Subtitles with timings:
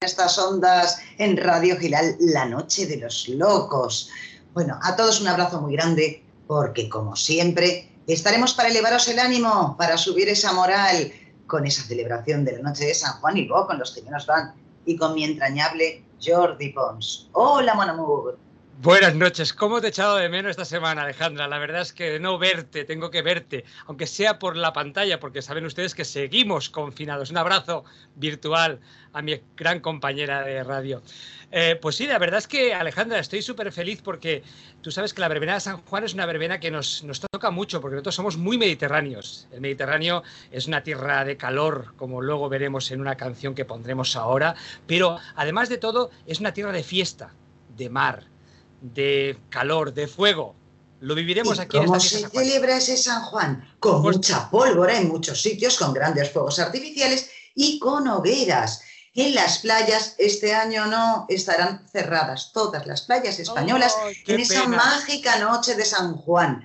[0.00, 4.08] estas ondas en Radio Gilal, la noche de los locos.
[4.54, 9.74] Bueno, a todos un abrazo muy grande, porque como siempre, estaremos para elevaros el ánimo,
[9.76, 11.12] para subir esa moral,
[11.48, 14.24] con esa celebración de la noche de San Juan y vos, con los que menos
[14.26, 14.54] van,
[14.86, 17.28] y con mi entrañable Jordi Pons.
[17.32, 18.38] Hola, Mon Amour.
[18.80, 19.52] Buenas noches.
[19.52, 21.48] ¿Cómo te he echado de menos esta semana, Alejandra?
[21.48, 25.42] La verdad es que no verte, tengo que verte, aunque sea por la pantalla, porque
[25.42, 27.30] saben ustedes que seguimos confinados.
[27.32, 28.78] Un abrazo virtual
[29.12, 31.02] a mi gran compañera de radio.
[31.50, 34.44] Eh, pues sí, la verdad es que, Alejandra, estoy súper feliz porque
[34.80, 37.50] tú sabes que la verbena de San Juan es una verbena que nos, nos toca
[37.50, 39.48] mucho, porque nosotros somos muy mediterráneos.
[39.50, 44.14] El Mediterráneo es una tierra de calor, como luego veremos en una canción que pondremos
[44.14, 44.54] ahora,
[44.86, 47.34] pero además de todo, es una tierra de fiesta,
[47.76, 48.37] de mar
[48.80, 50.54] de calor, de fuego.
[51.00, 53.76] Lo viviremos aquí ¿Cómo se celebra ese San Juan?
[53.78, 58.82] Con pues mucha pólvora en muchos sitios, con grandes fuegos artificiales y con hogueras.
[59.14, 63.94] En las playas este año no estarán cerradas todas las playas españolas
[64.26, 66.64] en esa mágica noche de San Juan.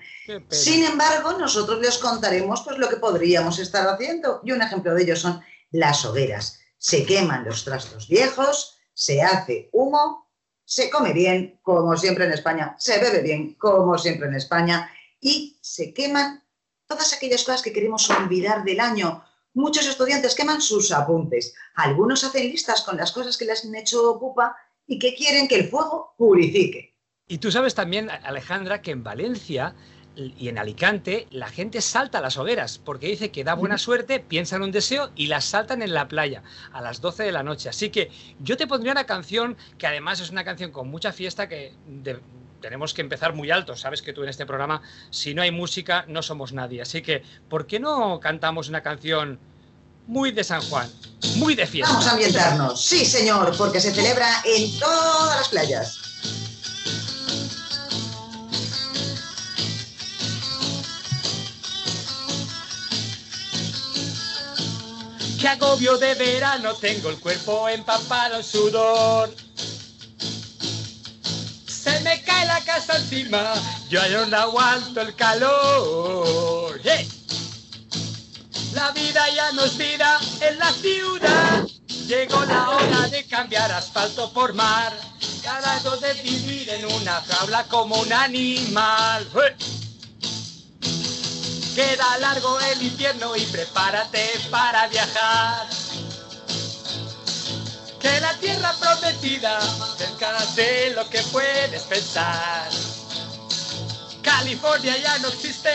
[0.49, 5.03] Sin embargo, nosotros les contaremos pues, lo que podríamos estar haciendo y un ejemplo de
[5.03, 5.41] ello son
[5.71, 6.59] las hogueras.
[6.77, 10.23] Se queman los trastos viejos, se hace humo
[10.65, 15.57] se come bien, como siempre en España, se bebe bien, como siempre en España, y
[15.61, 16.43] se queman
[16.87, 19.23] todas aquellas cosas que queremos olvidar del año.
[19.53, 24.09] Muchos estudiantes queman sus apuntes, algunos hacen listas con las cosas que les han hecho
[24.09, 24.55] ocupa
[24.87, 26.95] y que quieren que el fuego purifique.
[27.27, 29.75] Y tú sabes también, Alejandra, que en Valencia
[30.15, 34.61] y en Alicante la gente salta las hogueras porque dice que da buena suerte, piensan
[34.61, 37.69] un deseo y las saltan en la playa a las 12 de la noche.
[37.69, 41.47] Así que yo te pondría una canción que además es una canción con mucha fiesta
[41.49, 41.73] que
[42.61, 43.75] tenemos que empezar muy alto.
[43.75, 46.81] Sabes que tú en este programa, si no hay música, no somos nadie.
[46.81, 49.39] Así que, ¿por qué no cantamos una canción
[50.07, 50.89] muy de San Juan,
[51.35, 51.91] muy de fiesta?
[51.91, 52.83] Vamos a ambientarnos.
[52.83, 56.52] Sí, señor, porque se celebra en todas las playas.
[65.43, 69.35] Qué agobio de verano, tengo el cuerpo empapado en sudor.
[71.67, 73.53] Se me cae la casa encima,
[73.89, 76.79] yo ya no aguanto el calor.
[78.73, 81.67] La vida ya no es vida en la ciudad.
[82.07, 84.93] Llegó la hora de cambiar asfalto por mar.
[85.43, 89.27] Cada de vivir en una jaula como un animal.
[91.75, 95.67] Queda largo el invierno y prepárate para viajar.
[97.99, 99.59] Que la tierra prometida
[99.97, 102.69] cerca de lo que puedes pensar.
[104.21, 105.71] California ya no existe,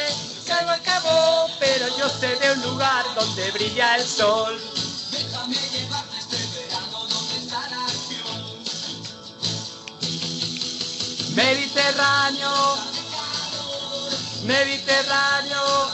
[0.46, 4.56] se acabó, pero yo sé de un lugar donde brilla el sol.
[5.10, 8.64] Déjame llevarte este verano donde está la acción.
[11.34, 12.97] Mediterráneo
[14.44, 15.90] Mediterráneo,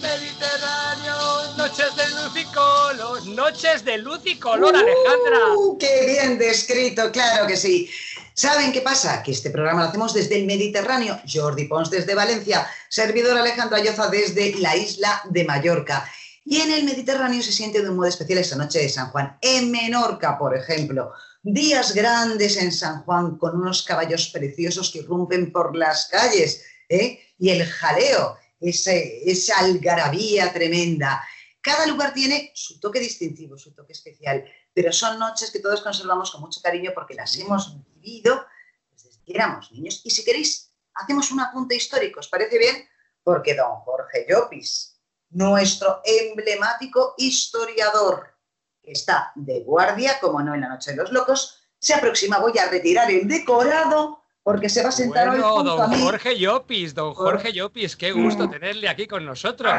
[0.00, 5.56] Mediterráneo, noches de luz y color, noches de luz y color, Alejandra.
[5.56, 7.12] Uh, ¡Qué bien descrito!
[7.12, 7.90] Claro que sí.
[8.34, 9.22] ¿Saben qué pasa?
[9.22, 11.20] Que este programa lo hacemos desde el Mediterráneo.
[11.30, 16.10] Jordi Pons desde Valencia, servidor Alejandra Ayoza desde la isla de Mallorca.
[16.44, 19.36] Y en el Mediterráneo se siente de un modo especial esa noche de San Juan.
[19.42, 21.12] En Menorca, por ejemplo,
[21.42, 27.20] días grandes en San Juan con unos caballos preciosos que irrumpen por las calles ¿eh?
[27.38, 31.24] y el jaleo, esa algarabía tremenda.
[31.62, 36.30] Cada lugar tiene su toque distintivo, su toque especial, pero son noches que todos conservamos
[36.30, 38.44] con mucho cariño porque las hemos vivido
[38.92, 40.00] desde que éramos niños.
[40.04, 42.88] Y si queréis, hacemos un apunte histórico, ¿os parece bien?
[43.22, 44.98] Porque don Jorge Llopis,
[45.30, 48.34] nuestro emblemático historiador,
[48.82, 52.56] que está de guardia, como no en la Noche de los Locos, se aproxima, voy
[52.58, 57.52] a retirar el decorado porque se va a sentar hoy don Jorge Llopis, don Jorge
[57.52, 58.50] Llopis, qué gusto mm.
[58.50, 59.72] tenerle aquí con nosotros.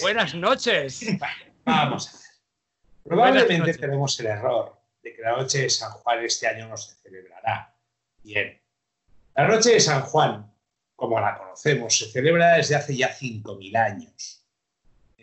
[0.00, 1.00] Buenas noches.
[1.64, 2.20] Vamos a ver.
[3.04, 6.94] Probablemente tenemos el error de que la noche de San Juan este año no se
[6.96, 7.74] celebrará.
[8.22, 8.60] Bien.
[9.34, 10.52] La noche de San Juan,
[10.96, 14.45] como la conocemos, se celebra desde hace ya 5.000 años.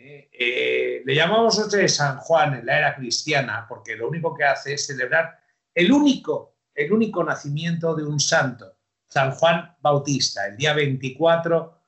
[0.06, 4.74] Eh, le llamamos de San Juan en la era cristiana porque lo único que hace
[4.74, 5.40] es celebrar
[5.74, 8.76] el único, el único nacimiento de un santo,
[9.08, 11.78] San Juan Bautista, el día 24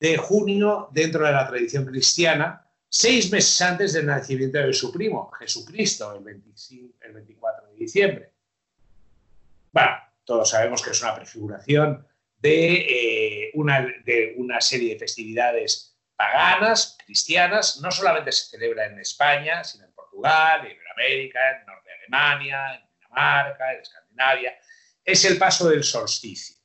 [0.00, 5.30] de junio dentro de la tradición cristiana, seis meses antes del nacimiento de su primo,
[5.32, 8.32] Jesucristo, el, 24 de diciembre.
[9.70, 9.90] Bueno,
[10.24, 12.06] todos sabemos que es una prefiguración
[12.38, 12.74] de,
[13.44, 15.89] eh, una, de una serie de festividades
[16.20, 21.90] paganas, cristianas, no solamente se celebra en España, sino en Portugal, en América, en Norteamérica
[22.00, 24.58] Alemania, en Dinamarca, en Escandinavia,
[25.02, 26.56] es el paso del solsticio.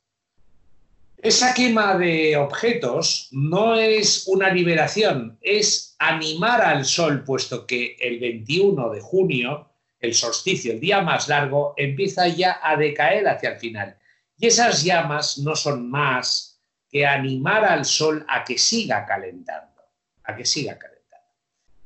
[1.17, 8.19] Esa quema de objetos no es una liberación, es animar al sol, puesto que el
[8.19, 9.69] 21 de junio,
[10.01, 13.97] el solsticio, el día más largo, empieza ya a decaer hacia el final.
[14.37, 16.54] Y esas llamas no son más
[16.95, 19.83] que animar al sol a que siga calentando,
[20.23, 21.27] a que siga calentando.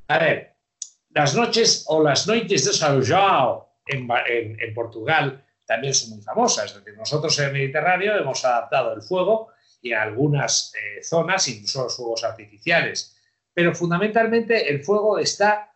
[0.08, 0.54] A ver,
[1.10, 6.66] las noches o las noites de São João en, Portugal también son muy famosas.
[6.66, 9.48] Es decir, nosotros en el Mediterráneo hemos adaptado el fuego
[9.82, 13.18] y en algunas eh, zonas incluso los fuegos artificiales.
[13.52, 15.74] Pero fundamentalmente el fuego está,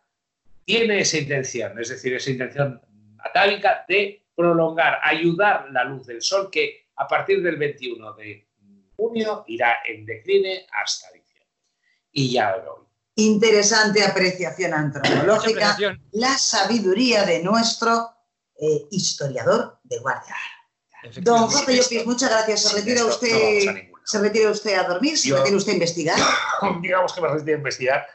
[0.64, 2.80] tiene esa intención, es decir, esa intención
[3.18, 8.46] atávica de prolongar, ayudar la luz del sol que a partir del 21 de
[8.96, 11.48] junio irá en decline hasta diciembre.
[12.12, 12.84] Y ya lo
[13.16, 15.76] Interesante apreciación antropológica,
[16.12, 18.10] la sabiduría de nuestro
[18.60, 20.34] eh, historiador de guardia.
[21.20, 22.62] Don Jorge Llopis, muchas gracias.
[22.62, 25.16] ¿Se retira, usted, ¿Se retira usted a dormir?
[25.16, 26.18] ¿Se retira usted a investigar?
[26.80, 28.06] Digamos que me retiro a investigar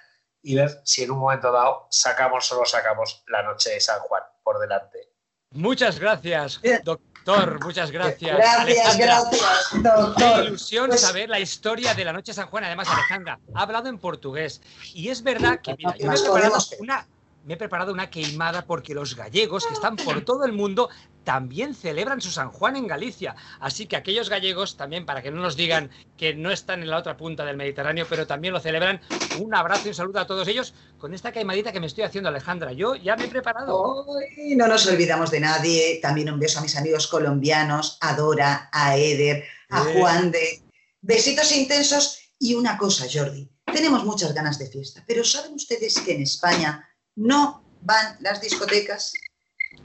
[0.41, 3.99] y ver si en un momento dado sacamos o no sacamos la noche de San
[4.01, 5.13] Juan por delante.
[5.51, 7.08] Muchas gracias, doctor.
[7.61, 8.37] Muchas gracias.
[8.37, 10.15] Gracias, gracias, doctor.
[10.15, 12.63] Qué ilusión pues saber la historia de la Noche de San Juan.
[12.63, 14.61] Además, Alejandra ha hablado en portugués.
[14.93, 17.05] Y es verdad que, mira, yo me he preparado una,
[17.50, 20.88] me he preparado una queimada porque los gallegos, que están por todo el mundo,
[21.24, 23.36] también celebran su San Juan en Galicia.
[23.60, 27.00] Así que aquellos gallegos también, para que no nos digan que no están en la
[27.00, 29.01] otra punta del Mediterráneo, pero también lo celebran,
[29.40, 32.30] un abrazo y un saludo a todos ellos con esta queimadita que me estoy haciendo,
[32.30, 32.72] Alejandra.
[32.72, 34.06] Yo ya me he preparado.
[34.56, 35.98] no nos olvidamos de nadie.
[36.04, 40.62] También un beso a mis amigos colombianos, a Dora, a Eder, a Juan de...
[41.01, 43.50] Besitos intensos y una cosa, Jordi.
[43.66, 46.88] Tenemos muchas ganas de fiesta, pero ¿saben ustedes que en España
[47.19, 49.13] no van las discotecas.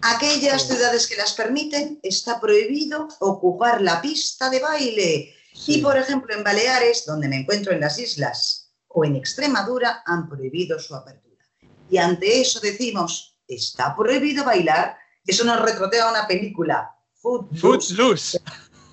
[0.02, 5.34] Aquellas ciudades que las permiten está prohibido ocupar la pista de baile.
[5.66, 10.28] Y por ejemplo en Baleares, donde me encuentro en las islas, o en Extremadura, han
[10.28, 11.44] prohibido su apertura.
[11.90, 14.96] Y ante eso decimos, está prohibido bailar.
[15.26, 18.40] Eso nos retrotea a una película, Footloose,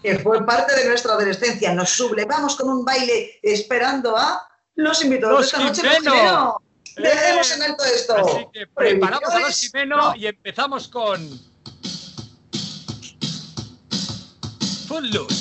[0.02, 1.74] que fue parte de nuestra adolescencia.
[1.74, 6.71] Nos sublevamos con un baile esperando a los invitados de esta noche.
[6.96, 8.18] Dejemos en alto esto.
[8.18, 11.52] Así que preparamos a los Jimeno y empezamos con.
[14.88, 15.41] Footloose.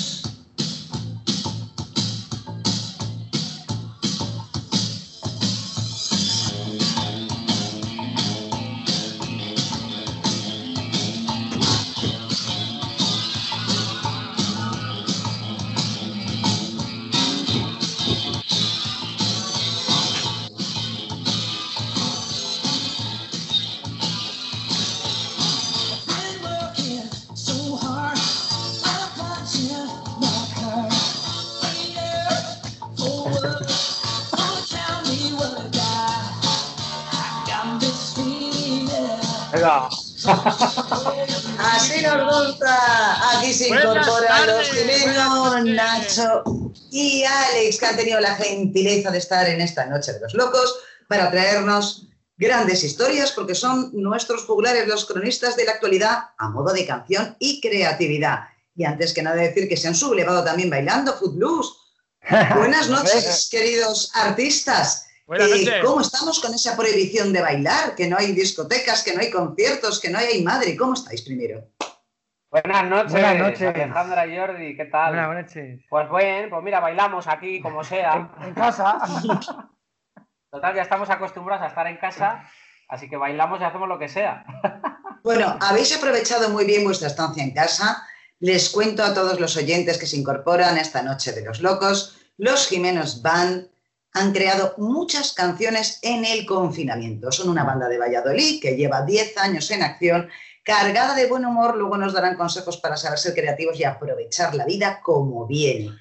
[42.01, 43.37] nos gusta.
[43.37, 46.43] Aquí se incorporan los Jimeno, Nacho
[46.91, 50.79] y Alex, que han tenido la gentileza de estar en esta noche de los locos
[51.07, 52.07] para traernos
[52.37, 57.35] grandes historias, porque son nuestros juglares, los cronistas de la actualidad, a modo de canción
[57.39, 58.45] y creatividad.
[58.75, 61.71] Y antes que nada decir que se han sublevado también bailando Footloose.
[62.55, 65.05] Buenas noches, queridos artistas.
[65.83, 67.95] ¿Cómo estamos con esa prohibición de bailar?
[67.95, 70.75] Que no hay discotecas, que no hay conciertos, que no hay madre.
[70.75, 71.63] ¿Cómo estáis primero?
[72.51, 73.61] Buenas noches, Buenas noches.
[73.61, 75.15] Alejandra y Jordi, ¿qué tal?
[75.15, 75.79] Buenas noches.
[75.89, 78.29] Pues bien, pues mira, bailamos aquí como sea.
[78.41, 78.97] en, casa.
[80.51, 82.43] Total, ya estamos acostumbrados a estar en casa,
[82.89, 84.43] así que bailamos y hacemos lo que sea.
[85.23, 88.03] Bueno, habéis aprovechado muy bien vuestra estancia en casa.
[88.39, 92.67] Les cuento a todos los oyentes que se incorporan esta noche de los locos, los
[92.67, 93.67] Jimenos Band
[94.13, 97.31] han creado muchas canciones en el confinamiento.
[97.31, 100.27] Son una banda de Valladolid que lleva 10 años en acción,
[100.63, 104.65] cargada de buen humor, luego nos darán consejos para saber ser creativos y aprovechar la
[104.65, 105.91] vida como viene.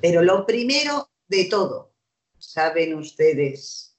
[0.00, 1.92] Pero lo primero de todo,
[2.38, 3.96] saben ustedes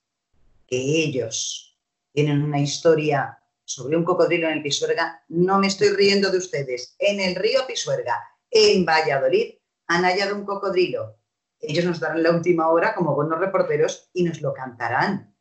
[0.68, 1.78] que ellos
[2.14, 5.24] tienen una historia sobre un cocodrilo en el Pisuerga.
[5.30, 6.96] No me estoy riendo de ustedes.
[7.00, 9.54] En el río Pisuerga, en Valladolid,
[9.88, 11.16] han hallado un cocodrilo
[11.62, 15.34] ellos nos darán la última hora como buenos reporteros y nos lo cantarán.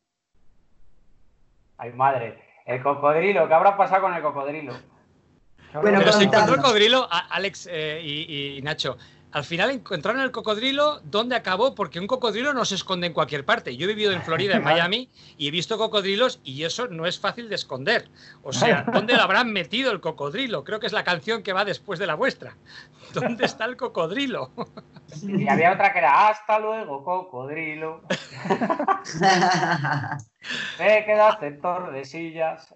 [1.78, 2.49] Ay, madre.
[2.70, 4.74] El cocodrilo, ¿qué habrá pasado con el cocodrilo?
[5.74, 8.96] Bueno, Pero se encontró el cocodrilo, Alex eh, y, Nacho.
[9.32, 11.74] al final encontraron el cocodrilo, ¿dónde acabó?
[11.74, 13.76] Porque un cocodrilo no se esconde en cualquier parte.
[13.76, 17.18] Yo he vivido en Florida, en Miami, y he visto cocodrilos y eso no es
[17.18, 18.08] fácil de esconder.
[18.44, 20.62] O sea, ¿dónde lo habrán metido el cocodrilo?
[20.62, 22.56] Creo que es la canción que va después de la vuestra.
[23.12, 24.52] ¿Dónde está el cocodrilo?
[25.22, 28.02] Y había otra que era Hasta luego, cocodrilo.
[30.78, 32.72] Te quedaste en Tordesillas.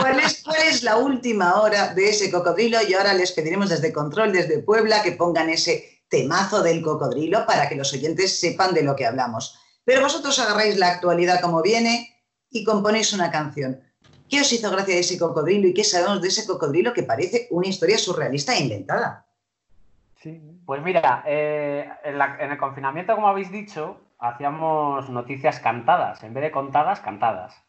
[0.00, 2.78] ¿Cuál es, ¿Cuál es la última hora de ese cocodrilo?
[2.88, 7.68] Y ahora les pediremos desde Control, desde Puebla, que pongan ese temazo del cocodrilo para
[7.68, 9.58] que los oyentes sepan de lo que hablamos.
[9.84, 12.16] Pero vosotros agarráis la actualidad como viene
[12.50, 13.80] y componéis una canción.
[14.28, 17.48] ¿Qué os hizo gracia de ese cocodrilo y qué sabemos de ese cocodrilo que parece
[17.50, 19.26] una historia surrealista e inventada?
[20.66, 26.50] Pues mira, eh, en, el confinamiento, como habéis dicho, hacíamos noticias cantadas, en vez de
[26.50, 27.64] contadas, cantadas.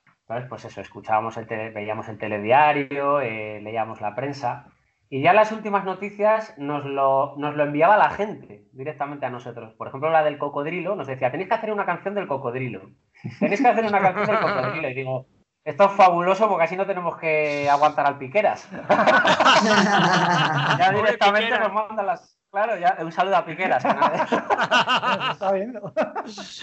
[0.48, 4.68] Pues eso, escuchábamos, el veíamos el telediario, eh, leíamos la prensa.
[5.10, 9.74] Y ya las últimas noticias nos lo, nos lo enviaba la gente directamente a nosotros.
[9.74, 12.92] Por ejemplo, la del cocodrilo nos decía, tenéis que hacer una canción del cocodrilo.
[13.40, 14.90] Tenéis que hacer una canción del cocodrilo.
[14.90, 15.26] Y digo,
[15.66, 18.70] esto es fabuloso porque así no tenemos que aguantar al piqueras.
[20.80, 23.84] ya directamente nos mandan las, Claro, ya, un saludo a Piqueras.
[25.32, 25.94] está viendo.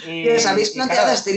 [0.06, 1.34] Y, ¿Os habéis planteado estar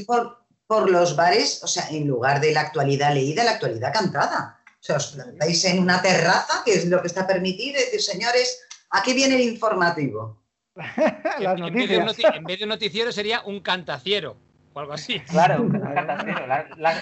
[0.68, 4.60] por, los bares, o sea, en lugar de la actualidad leída, la actualidad cantada?
[4.66, 8.02] O sea, os plantáis en una terraza, que es lo que está permitido, y decir,
[8.02, 10.42] señores, aquí viene el informativo.
[10.76, 14.38] en, vez de un noticiero sería un cantaciero
[14.74, 15.20] o algo así.
[15.22, 15.68] Claro,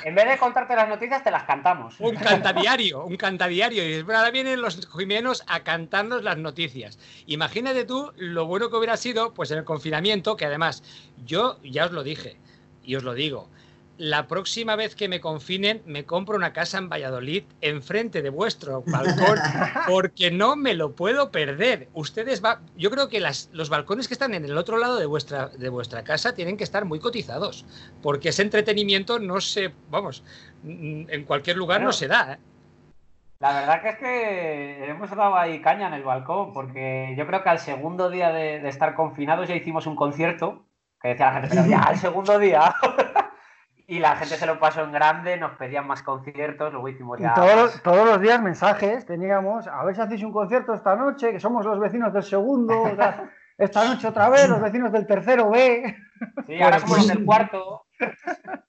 [0.04, 2.00] en vez de contarte las noticias, te las cantamos.
[2.00, 3.88] Un cantadiario, un cantadiario.
[3.88, 7.00] Y ahora vienen los jimenos a cantarnos las noticias.
[7.28, 10.84] Imagínate tú lo bueno que hubiera sido, pues en el confinamiento, que además,
[11.26, 12.38] yo ya os lo dije,
[12.84, 13.50] y os lo digo,
[14.00, 18.82] la próxima vez que me confinen, me compro una casa en Valladolid enfrente de vuestro
[18.88, 19.38] balcón,
[19.88, 21.89] porque no me lo puedo perder.
[21.94, 25.50] Ustedes va, yo creo que los balcones que están en el otro lado de vuestra,
[25.50, 27.65] de vuestra casa tienen que estar muy cotizados,
[28.01, 30.24] porque ese entretenimiento no se, vamos,
[30.63, 32.34] en cualquier lugar no se da.
[32.34, 32.38] ¿eh?
[33.39, 37.44] La verdad que es que hemos dado ahí caña en el balcón, porque yo creo
[37.44, 40.63] que al segundo día de, de estar confinados ya hicimos un concierto,
[41.01, 42.74] que decía la gente, pero ya al segundo día.
[43.89, 47.31] Y la gente se lo pasó en grande, nos pedían más conciertos, luego hicimos ya.
[47.31, 51.31] Y todos, todos los días mensajes teníamos, a ver si hacéis un concierto esta noche,
[51.31, 52.84] que somos los vecinos del segundo,
[53.58, 55.96] esta noche otra vez, los vecinos del tercero B.
[56.46, 57.86] Sí, ahora somos del cuarto.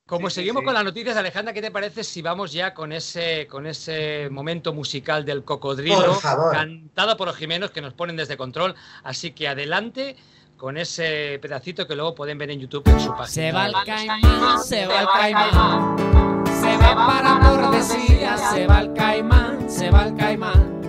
[0.07, 3.67] Como seguimos con las noticias, Alejandra, ¿qué te parece si vamos ya con ese, con
[3.67, 6.17] ese momento musical del cocodrilo,
[6.53, 8.77] cantado por los Jimenos que nos ponen desde control?
[9.03, 10.15] Así que adelante
[10.61, 13.27] con ese pedacito que luego pueden ver en YouTube en su página.
[13.27, 15.97] Se va el caimán, se va el caimán,
[16.45, 20.83] se va para Tordesillas, se va el caimán, se va el caimán.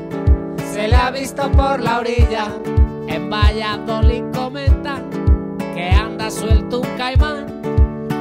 [0.74, 2.50] Se le ha visto por la orilla,
[3.08, 5.10] en Valladolid comentan
[5.74, 7.62] que anda suelto un caimán.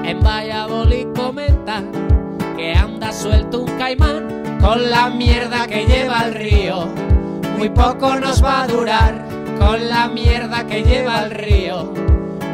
[0.04, 1.90] En Valladolid comentan
[2.57, 6.87] que anda suelto un caimán con la mierda que lleva el río.
[7.59, 9.29] Muy poco nos va a durar
[9.60, 11.92] con la mierda que lleva el río.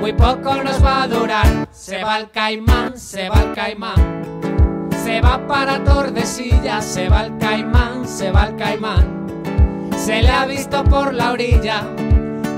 [0.00, 1.68] Muy poco nos va a durar.
[1.70, 4.90] Se va el caimán, se va el caimán.
[5.04, 9.52] Se va para Tordesillas, se va el caimán, se va el caimán.
[9.96, 11.82] Se le ha visto por la orilla.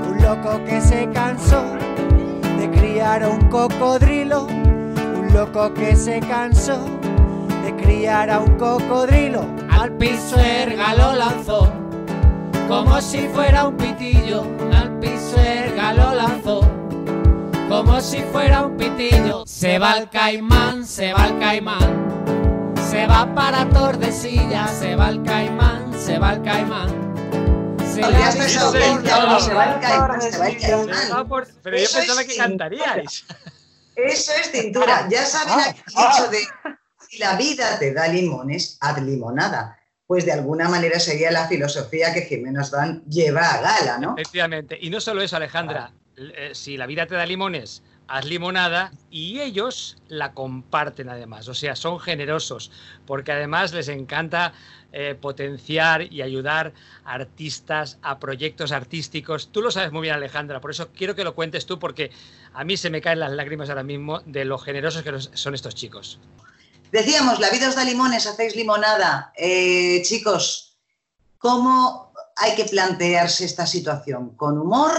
[0.09, 1.63] Un loco que se cansó
[2.57, 4.45] de criar a un cocodrilo.
[4.45, 6.79] Un loco que se cansó
[7.63, 9.45] de criar a un cocodrilo.
[9.69, 11.88] Al piso erga lo lanzó
[12.69, 16.61] como si fuera un pitillo, al piso erga lo lanzó,
[17.67, 19.43] como si fuera un pitillo.
[19.47, 22.35] Se va el caimán, se va el caimán,
[22.91, 26.89] se va para Tordesillas, se va el caimán, se va el caimán.
[27.91, 31.27] Se va el caimán, se va el caimán.
[31.63, 33.25] Pero yo pensaba que cantaríais.
[33.95, 35.07] Eso es cintura.
[35.09, 36.37] Ya saben aquel dicho de
[37.09, 39.78] si la vida te da limones, haz limonada
[40.09, 44.15] pues de alguna manera sería la filosofía que Jiménez Van lleva a gala, ¿no?
[44.17, 44.75] Efectivamente.
[44.81, 45.91] Y no solo eso, Alejandra.
[46.17, 51.47] Eh, si la vida te da limones, haz limonada y ellos la comparten además.
[51.47, 52.71] O sea, son generosos
[53.05, 54.53] porque además les encanta
[54.93, 56.73] eh, potenciar y ayudar
[57.05, 59.51] a artistas, a proyectos artísticos.
[59.51, 62.09] Tú lo sabes muy bien, Alejandra, por eso quiero que lo cuentes tú porque
[62.55, 65.75] a mí se me caen las lágrimas ahora mismo de lo generosos que son estos
[65.75, 66.19] chicos.
[66.91, 69.31] Decíamos, la vida os da limones, hacéis limonada.
[69.37, 70.77] Eh, chicos,
[71.37, 74.35] ¿cómo hay que plantearse esta situación?
[74.35, 74.91] ¿Con humor?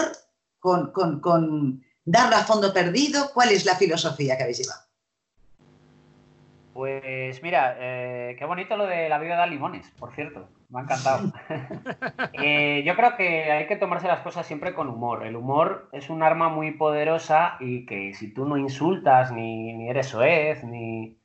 [0.61, 3.31] ¿Con, con, con darla a fondo perdido?
[3.35, 4.83] ¿Cuál es la filosofía que habéis llevado?
[6.73, 10.49] Pues mira, eh, qué bonito lo de la vida de limones, por cierto.
[10.69, 11.33] Me ha encantado.
[12.33, 15.27] Eh, yo creo que hay que tomarse las cosas siempre con humor.
[15.27, 19.91] El humor es un arma muy poderosa y que si tú no insultas, ni, ni
[19.91, 21.20] eres soez, ni-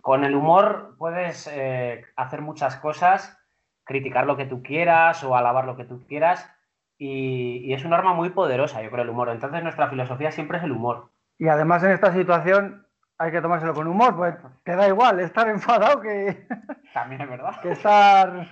[0.00, 3.38] Con el humor puedes eh, hacer muchas cosas,
[3.84, 6.50] criticar lo que tú quieras o alabar lo que tú quieras.
[6.96, 9.28] Y, y es un arma muy poderosa, yo creo, el humor.
[9.28, 11.10] Entonces nuestra filosofía siempre es el humor.
[11.38, 12.86] Y además en esta situación
[13.18, 16.46] hay que tomárselo con humor, pues te da igual estar enfadado que,
[16.94, 17.60] También es verdad.
[17.62, 18.46] que estar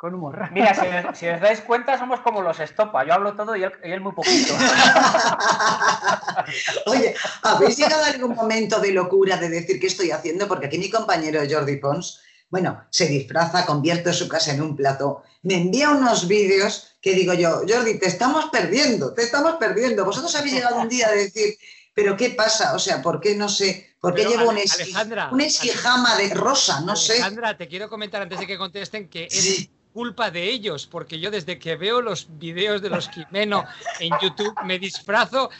[0.00, 0.48] con humor.
[0.50, 3.04] Mira, si, os- si os dais cuenta, somos como los estopa.
[3.04, 4.54] Yo hablo todo y él, y él muy poquito.
[6.86, 10.48] Oye, ¿habéis llegado a algún momento de locura de decir qué estoy haciendo?
[10.48, 15.22] Porque aquí mi compañero Jordi Pons, bueno, se disfraza, convierte su casa en un plato,
[15.42, 20.06] me envía unos vídeos que digo yo, Jordi, te estamos perdiendo, te estamos perdiendo.
[20.06, 21.56] Vosotros habéis llegado un día a decir,
[21.94, 22.74] pero ¿qué pasa?
[22.74, 23.96] O sea, ¿por qué no sé?
[24.00, 26.80] ¿Por qué llevo un esqui- una esquijama de rosa?
[26.80, 27.12] No sé.
[27.14, 29.70] Alejandra, te quiero comentar antes de que contesten que es Sí.
[29.92, 33.64] Culpa de ellos, porque yo desde que veo los videos de los Jimeno
[33.98, 35.50] en YouTube me disfrazo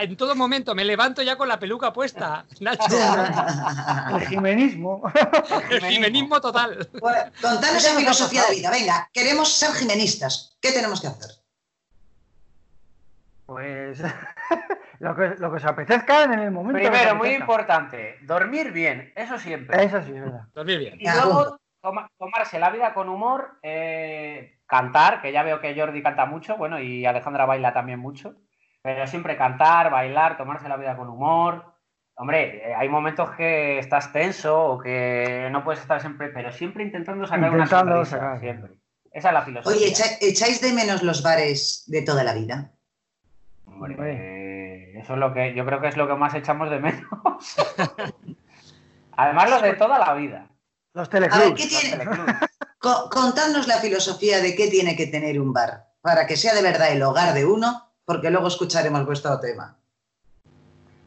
[0.00, 2.84] en todo momento, me levanto ya con la peluca puesta, Nacho.
[4.16, 5.02] El jimenismo.
[5.70, 6.88] El jimenismo total.
[7.00, 8.70] Bueno, contanos ¿Qué la nos ha filosofía de vida.
[8.70, 10.56] Venga, queremos ser jimenistas.
[10.60, 11.30] ¿Qué tenemos que hacer?
[13.46, 13.98] Pues
[15.00, 16.78] lo que, lo que os apetezca en el momento.
[16.78, 19.84] Primero, muy importante, dormir bien, eso siempre.
[19.84, 20.42] Eso sí, es verdad.
[20.54, 21.00] Dormir bien.
[21.00, 26.02] Y luego toma- tomarse la vida con humor, eh, cantar, que ya veo que Jordi
[26.02, 28.34] canta mucho, bueno, y Alejandra baila también mucho,
[28.82, 31.74] pero siempre cantar, bailar, tomarse la vida con humor.
[32.14, 36.82] Hombre, eh, hay momentos que estás tenso o que no puedes estar siempre, pero siempre
[36.82, 38.40] intentando sacar Intentando una sonrisa, sacar.
[38.40, 38.72] siempre.
[39.12, 39.76] Esa es la filosofía.
[39.78, 42.72] Oye, ¿echa- ¿echáis de menos los bares de toda la vida?
[43.66, 46.80] Hombre, eh, eso es lo que yo creo que es lo que más echamos de
[46.80, 47.56] menos.
[49.16, 50.48] Además, lo de toda la vida.
[50.98, 51.54] Los A ver, teleclubs.
[51.56, 51.96] ¿qué los tiene?
[52.04, 52.32] teleclubs.
[52.80, 56.62] Co- contadnos la filosofía de qué tiene que tener un bar para que sea de
[56.62, 59.78] verdad el hogar de uno, porque luego escucharemos vuestro tema.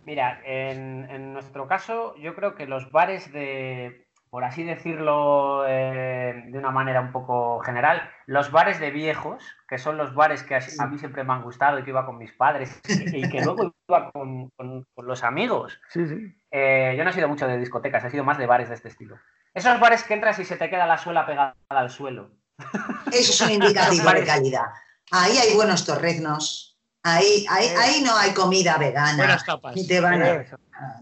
[0.05, 6.43] Mira, en, en nuestro caso, yo creo que los bares de, por así decirlo eh,
[6.47, 10.55] de una manera un poco general, los bares de viejos, que son los bares que
[10.55, 13.41] a, a mí siempre me han gustado y que iba con mis padres y, que
[13.45, 15.79] luego iba con, con- con los amigos.
[15.89, 16.35] Sí, sí.
[16.51, 18.89] Eh, yo no he sido mucho de discotecas, he sido más de bares de este
[18.89, 19.17] estilo.
[19.53, 22.31] Esos bares que entras y se te queda la suela pegada al suelo.
[23.11, 24.65] Eso es un indicativo de calidad.
[25.11, 26.79] Ahí hay buenos torreznos.
[27.03, 29.17] Ahí, ahí, ahí no hay comida vegana.
[29.17, 29.75] Buenas tapas.
[29.75, 30.45] Ni te van a...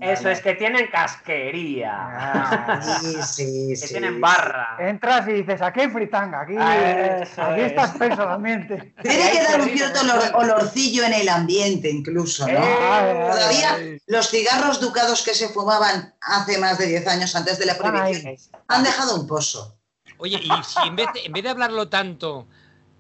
[0.01, 0.29] Eso.
[0.29, 3.87] Es que tienen casquería, Ah, Sí, sí, que sí.
[3.89, 4.77] tienen barra.
[4.79, 7.67] Entras y dices, aquí hay fritanga, aquí, Eso aquí es.
[7.67, 8.93] está espeso el ambiente.
[9.01, 12.53] Tiene que dar un cierto olor- olorcillo en el ambiente incluso, ¿no?
[12.53, 13.97] Eh, Todavía ay.
[14.07, 18.35] los cigarros ducados que se fumaban hace más de 10 años antes de la prohibición
[18.67, 19.77] han dejado un pozo.
[20.17, 22.47] Oye, y si en vez de, en vez de hablarlo tanto,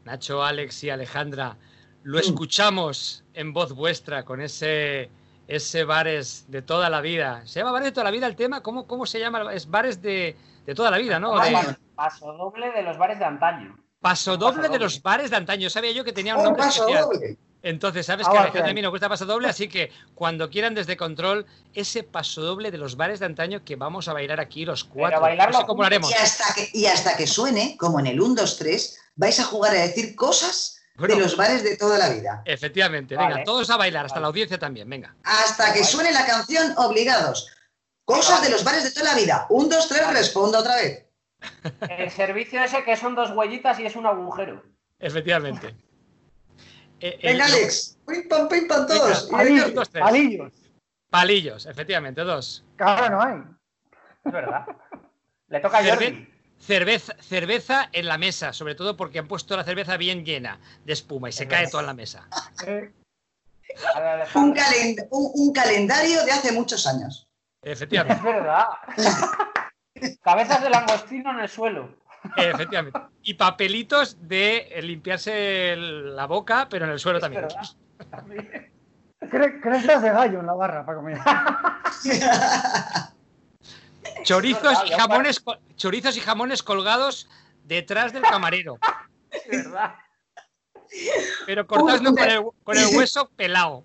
[0.05, 1.57] Nacho, Alex y Alejandra,
[2.03, 2.21] lo Mm.
[2.21, 5.09] escuchamos en voz vuestra con ese,
[5.49, 7.41] ese bares de toda la vida.
[7.45, 8.61] ¿Se llama bares de toda la vida el tema?
[8.61, 9.51] ¿Cómo, cómo se llama?
[9.53, 10.35] Es bares de,
[10.65, 11.31] de toda la vida, ¿no?
[11.31, 11.79] De Vaya.
[11.95, 13.75] Paso doble de los bares de antaño.
[13.99, 14.79] paso doble de doble.
[14.79, 15.69] los bares de antaño.
[15.69, 17.03] Sabía yo que tenía un Un nombre paso especial.
[17.05, 17.37] doble.
[17.61, 18.71] Entonces, sabes Ah, que a va, Alejandra sí.
[18.71, 22.71] a mí nos gusta paso doble, así que cuando quieran desde control, ese paso doble
[22.71, 25.19] de los bares de antaño que vamos a bailar aquí los cuatro.
[25.19, 26.09] bailarlo no sé cómo lo haremos.
[26.09, 29.43] Y hasta, que, y hasta que suene, como en el 1, 2, 3, vais a
[29.43, 31.15] jugar a decir cosas Bueno.
[31.15, 32.41] de los bares de toda la vida.
[32.45, 33.29] Efectivamente, Vale.
[33.35, 34.21] venga, todos a bailar, hasta Vale.
[34.23, 35.15] la audiencia también, venga.
[35.23, 37.49] Hasta que suene la canción, obligados.
[38.05, 39.45] Cosas de los bares de toda la vida.
[39.49, 41.05] 1, 2, 3, respondo otra vez.
[41.89, 44.63] El servicio ese que son dos huellitas y es un agujero.
[44.99, 45.75] Efectivamente.
[47.01, 47.97] Eh, el- Venga, Alex.
[48.05, 49.23] Pim, pam, pim, pam, todos.
[49.31, 50.03] Palillos, dos, tres.
[50.03, 50.51] palillos.
[51.09, 52.65] Palillos, efectivamente, dos.
[52.77, 53.37] Ahora no hay.
[54.25, 54.65] Es verdad.
[55.47, 56.28] Le toca a Cerve- Jordi.
[56.59, 60.93] Cerveza, cerveza en la mesa, sobre todo porque han puesto la cerveza bien llena de
[60.93, 62.27] espuma y se Es cae toda en la mesa.
[63.71, 64.63] Un, Alejandro.
[64.63, 67.27] calen- un- un calendario de hace muchos años.
[67.61, 68.65] Es Efectivamente, verdad.
[70.23, 71.95] Cabezas de langostino en el suelo.
[72.35, 72.99] efectivamente.
[73.21, 77.43] Y papelitos de limpiarse el- la boca, pero en el suelo Es también.
[77.43, 77.61] verdad.
[78.09, 78.71] También.
[79.21, 81.19] cre- crestas de gallo en la barra para comer.
[84.23, 85.43] Chorizos y jamones,
[85.75, 87.27] chorizos y jamones colgados
[87.63, 88.77] detrás del camarero,
[89.31, 89.95] Es verdad.
[91.45, 93.83] pero cortados no Uy, con el, con el hueso pelado.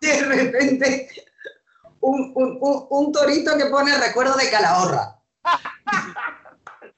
[0.00, 1.08] De repente,
[2.00, 5.20] un, un- un- un torito que pone recuerdo de Calahorra.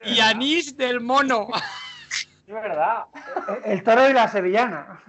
[0.03, 1.47] Y anís del mono.
[2.45, 3.05] Es verdad.
[3.65, 5.03] El toro y la sevillana.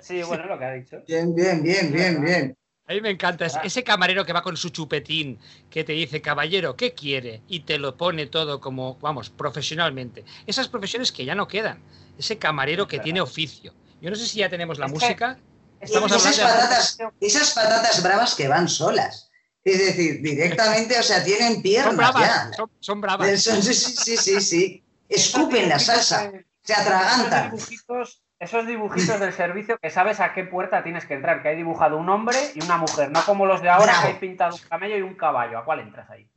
[0.00, 1.02] Sí, bueno, lo que ha dicho.
[1.06, 2.56] Bien, bien, bien, bien, bien.
[2.86, 3.62] A mí me encanta es- Ah.
[3.64, 5.38] ese camarero que va con su chupetín,
[5.70, 7.42] que te dice, caballero, ¿qué quiere?
[7.48, 10.24] Y te lo pone todo como, vamos, profesionalmente.
[10.46, 11.82] Esas profesiones que ya no quedan.
[12.18, 13.72] Ese camarero que tiene oficio.
[14.02, 15.38] Yo no sé si ya tenemos la Es música.
[15.80, 19.30] Es Estamos esas hablando de- patatas, esas patatas bravas que van solas.
[19.64, 22.50] Es decir, directamente, o sea, tienen Son piernas bravas, ya.
[22.54, 23.42] son, son bravas.
[23.42, 24.84] Son- Sí, sí, sí, sí.
[25.08, 26.30] Escupen la salsa,
[26.62, 27.50] se atragantan.
[27.52, 31.56] dibujitos, esos dibujitos del servicio que sabes a qué puerta tienes que entrar, que hay
[31.56, 34.02] dibujado un hombre y una mujer, no como los de ahora Bravo.
[34.02, 35.58] que hay pintado un camello y un caballo.
[35.58, 36.28] ¿A cuál entras ahí?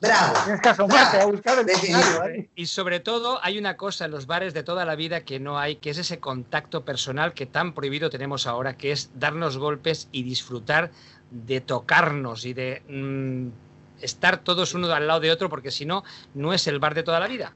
[0.00, 0.34] Bravo.
[0.44, 1.98] Tienes que asomarte a buscar el Definitivo.
[1.98, 2.40] diccionario.
[2.42, 2.50] ¿eh?
[2.54, 5.58] Y sobre todo hay una cosa en los bares de toda la vida que no
[5.58, 10.08] hay, que es ese contacto personal que tan prohibido tenemos ahora, que es darnos golpes
[10.12, 10.90] y disfrutar
[11.30, 13.48] de tocarnos y de mm,
[14.02, 17.02] estar todos uno al lado de otro, porque si no, no es el bar de
[17.02, 17.54] toda la vida.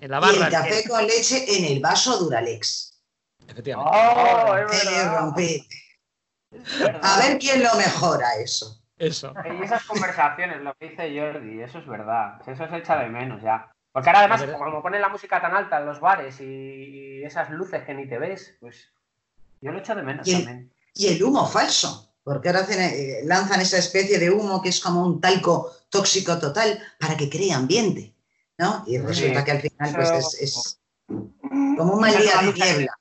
[0.00, 2.89] En la Y el barra, café con leche en el vaso Duralex.
[3.48, 3.90] Efectivamente.
[3.92, 4.80] ¡Oh, es
[6.78, 7.00] verdad!
[7.02, 8.80] A ver quién lo mejora eso.
[8.98, 9.32] Eso.
[9.58, 12.38] Y esas conversaciones, lo que dice Jordi, eso es verdad.
[12.46, 13.72] Eso se echa de menos ya.
[13.92, 17.82] Porque ahora además, como ponen la música tan alta en los bares y, esas luces
[17.84, 18.92] que ni te ves, pues
[19.60, 20.72] yo lo echo de menos Y el- también.
[20.94, 24.80] Y el humo falso, porque ahora hacen, eh, lanzan esa especie de humo que es
[24.80, 28.12] como un talco tóxico total para que cree ambiente,
[28.58, 28.84] ¿no?
[28.86, 32.99] Y resulta que al final pues es, es como un mal día de niebla.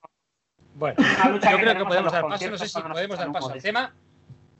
[0.80, 2.50] Bueno, yo que creo que podemos dar paso.
[2.50, 3.94] No sé si podemos dar paso al tema.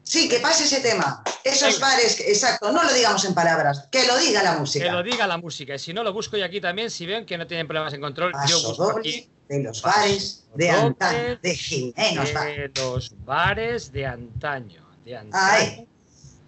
[0.04, 1.24] Sí, que pase ese tema.
[1.44, 1.88] Esos Venga.
[1.88, 4.92] bares, que- exacto, no lo digamos en palabras, que lo diga la Que música.
[4.92, 5.76] lo diga la música.
[5.76, 6.90] Y si no, lo busco yo aquí también.
[6.90, 10.46] Si ven que no tienen problemas en control, yo busco doble aquí de los bares
[10.56, 14.84] de antaño, de Jimenos de los bares de antaño.
[15.06, 15.44] De antaño.
[15.54, 15.88] Ahí,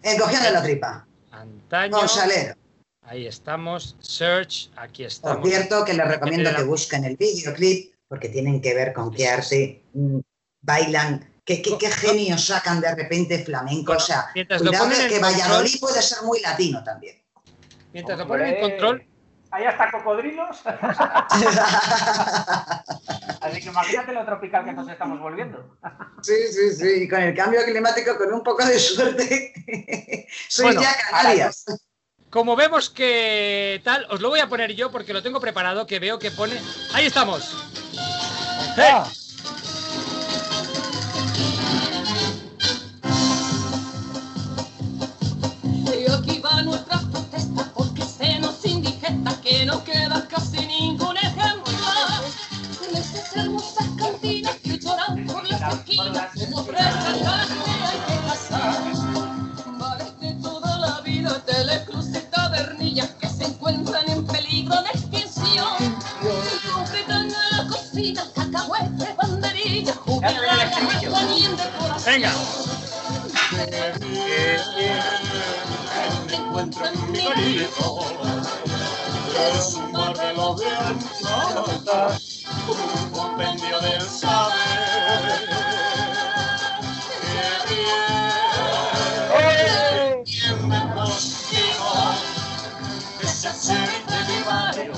[0.04, 1.06] encogiendo la tripa.
[1.32, 1.98] Antaño.
[1.98, 2.56] Con salero.
[3.04, 3.96] Ahí estamos.
[4.00, 4.70] Search.
[4.76, 5.50] Aquí Por estamos.
[5.50, 9.86] cierto, que les recomiendo que busquen el videoclip porque tienen que ver con qué arte
[10.60, 13.94] bailan, qué, qué, qué genios sacan de repente flamenco.
[13.94, 17.24] O sea, cuidado que control, Valladolid puede ser muy latino también.
[17.94, 19.08] mientras lo ponen en control,
[19.50, 20.62] Ahí hasta cocodrilos.
[23.42, 25.78] Así que imagínate lo tropical que nos estamos volviendo.
[26.22, 27.04] sí, sí, sí.
[27.04, 29.54] Y con el cambio climático, con un poco de suerte,
[30.50, 31.64] sois Bueno, ya Canarias.
[32.30, 36.00] como vemos que tal, os lo voy a poner yo porque lo tengo preparado, que
[36.00, 36.60] veo que pone...
[36.94, 37.71] Ahí estamos.
[38.78, 39.10] Ah,
[72.06, 72.32] Venga.
[76.28, 78.06] Se encuentran migritos
[79.50, 85.48] es un barrelo de almas, un compendio del saber.
[87.18, 88.64] Que bien,
[90.24, 91.92] bien me consigo,
[93.22, 94.94] ese aceite de barrio,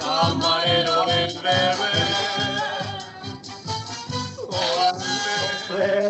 [0.00, 2.07] camarero del bebé.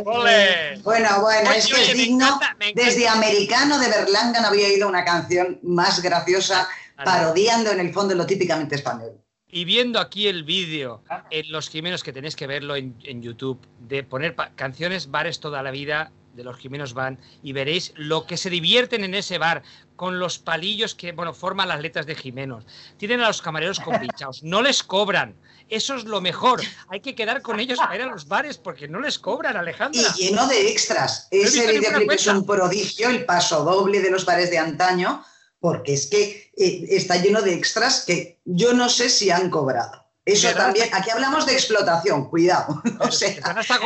[0.05, 0.79] ¡Ole!
[0.83, 2.41] Bueno, bueno, Oye, es que es digno.
[2.75, 6.69] Desde Americano de Berlanga no había oído una canción más graciosa,
[7.05, 9.13] parodiando en el fondo lo típicamente español.
[9.51, 13.59] Y viendo aquí el vídeo en Los Jimenos, que tenéis que verlo en, en YouTube,
[13.81, 18.37] de poner canciones bares toda la vida de Los Jimenos Van, y veréis lo que
[18.37, 19.63] se divierten en ese bar,
[19.97, 22.65] con los palillos que, bueno, forman las letras de Jimenos.
[22.97, 25.35] Tienen a los camareros compinchados, no les cobran.
[25.69, 26.61] Eso es lo mejor.
[26.89, 30.01] Hay que quedar con ellos para ir a los bares porque no les cobran, Alejandra.
[30.17, 31.29] Y lleno de extras.
[31.31, 35.25] visto Ese videoclip es un prodigio, el paso doble de los bares de antaño,
[35.61, 40.05] porque es que eh, está lleno de extras que yo no sé si han cobrado.
[40.25, 40.65] Eso ¿Verdad?
[40.67, 42.83] también, aquí hablamos de explotación, cuidado.
[43.01, 43.35] O sea,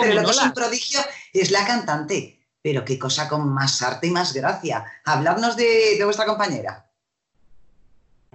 [0.00, 1.00] pero lo que es un prodigio
[1.32, 2.38] es la cantante.
[2.62, 4.84] Pero qué cosa con más arte y más gracia.
[5.04, 6.86] Habladnos de, de vuestra compañera.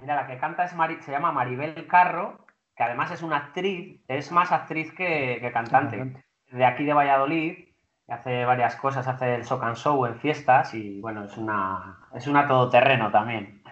[0.01, 2.37] Mira, la que canta es Mari- se llama Maribel Carro,
[2.77, 6.23] que además es una actriz, es más actriz que, que cantante.
[6.51, 7.57] De aquí de Valladolid,
[8.05, 11.97] que hace varias cosas, hace el sock and show en fiestas y bueno, es una,
[12.15, 13.63] es una todoterreno también.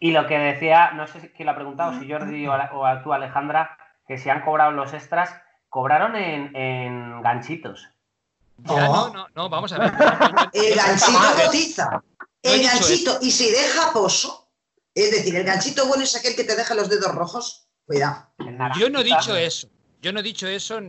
[0.00, 3.12] Y lo que decía, no sé si quién lo ha preguntado, si Jordi o, tú,
[3.12, 5.34] Alejandra, que si han cobrado los extras,
[5.70, 7.88] cobraron en, en ganchitos.
[8.58, 9.08] Ya, Oh.
[9.08, 9.92] no, no, no, vamos a ver.
[10.52, 12.02] El ganchito cotiza.
[12.42, 14.48] El ganchito, y si deja pozo,
[14.94, 17.66] es decir, el ganchito bueno es aquel que te deja los dedos rojos.
[17.86, 18.28] Cuidado.
[18.78, 19.68] Yo no he dicho eso.
[20.00, 20.80] yo no he dicho eso.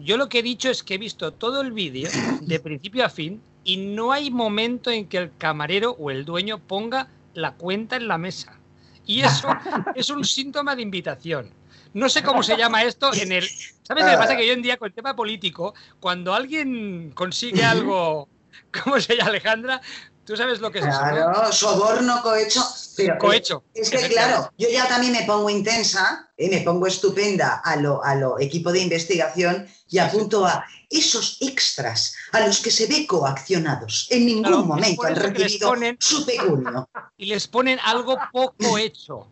[0.00, 2.08] Yo lo que he dicho es que he visto todo el vídeo
[2.40, 6.58] de principio a fin y no hay momento en que el camarero o el dueño
[6.58, 8.58] ponga la cuenta en la mesa.
[9.06, 9.48] Y eso
[9.94, 11.50] es un síntoma de invitación.
[11.94, 13.48] No sé cómo se llama esto en el.
[13.82, 14.36] ¿Sabes qué pasa?
[14.36, 18.28] Que hoy en día, con el tema político, cuando alguien consigue algo.
[18.84, 19.80] ¿Cómo se llama, Alejandra?
[20.28, 21.00] ¿Tú sabes lo que es eso?
[21.00, 21.10] no?
[21.10, 22.62] Claro, soborno, cohecho.
[22.98, 23.64] Pero, Cohecho.
[23.72, 28.04] Es que, claro, yo ya también me pongo intensa, eh, me pongo estupenda a lo,
[28.04, 33.06] a lo equipo de investigación y apunto a esos extras a los que se ve
[33.06, 34.06] coaccionados.
[34.10, 36.86] En ningún Claro, momento han recibido ponen- su pecunio.
[37.16, 39.28] y les ponen algo poco hecho.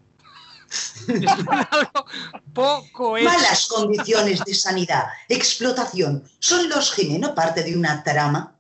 [1.09, 2.07] Les ponen algo
[2.55, 3.29] poco hecho.
[3.29, 6.25] Malas condiciones de sanidad, explotación.
[6.39, 8.56] ¿Son los Jimeno parte de una trama?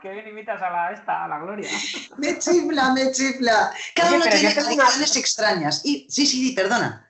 [0.00, 1.68] Que bien imitas a la, esta, a la Gloria.
[2.16, 3.70] Me chifla, me chifla.
[3.94, 5.82] Cada Oye, uno tiene una- condiciones extrañas.
[5.84, 7.06] Y, sí, sí, sí, perdona.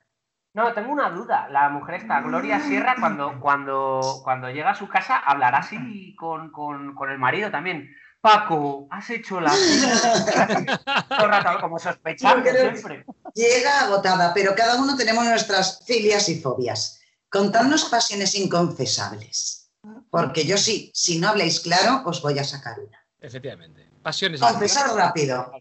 [0.53, 1.47] No, tengo una duda.
[1.49, 6.51] La mujer esta, Gloria Sierra, cuando, cuando, cuando llega a su casa, hablará así con,
[6.51, 7.89] con, con el marido también.
[8.19, 9.51] Paco, has hecho la
[11.09, 13.05] Todo rato como sospechando siempre.
[13.33, 16.99] Llega agotada, pero cada uno tenemos nuestras filias y fobias.
[17.29, 19.60] Contadnos pasiones inconfesables.
[20.09, 23.03] Porque yo sí, si no habláis claro, os voy a sacar una.
[23.19, 23.89] Efectivamente.
[24.01, 24.39] Pasiones.
[24.39, 25.51] Confesar rápido.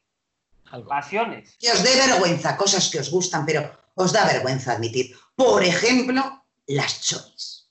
[0.70, 0.88] Algo.
[0.88, 1.56] Pasiones.
[1.58, 5.16] Que os dé vergüenza, cosas que os gustan, pero os da vergüenza admitir.
[5.34, 7.68] Por ejemplo, las chonis.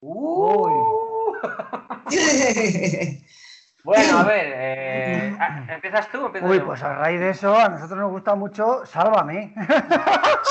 [0.00, 0.66] Uh.
[3.82, 6.66] Bueno, a ver, eh, ah, ¿empiezas tú o empiezo Uy, yo?
[6.66, 9.54] pues a raíz de eso, a nosotros nos gusta mucho Sálvame.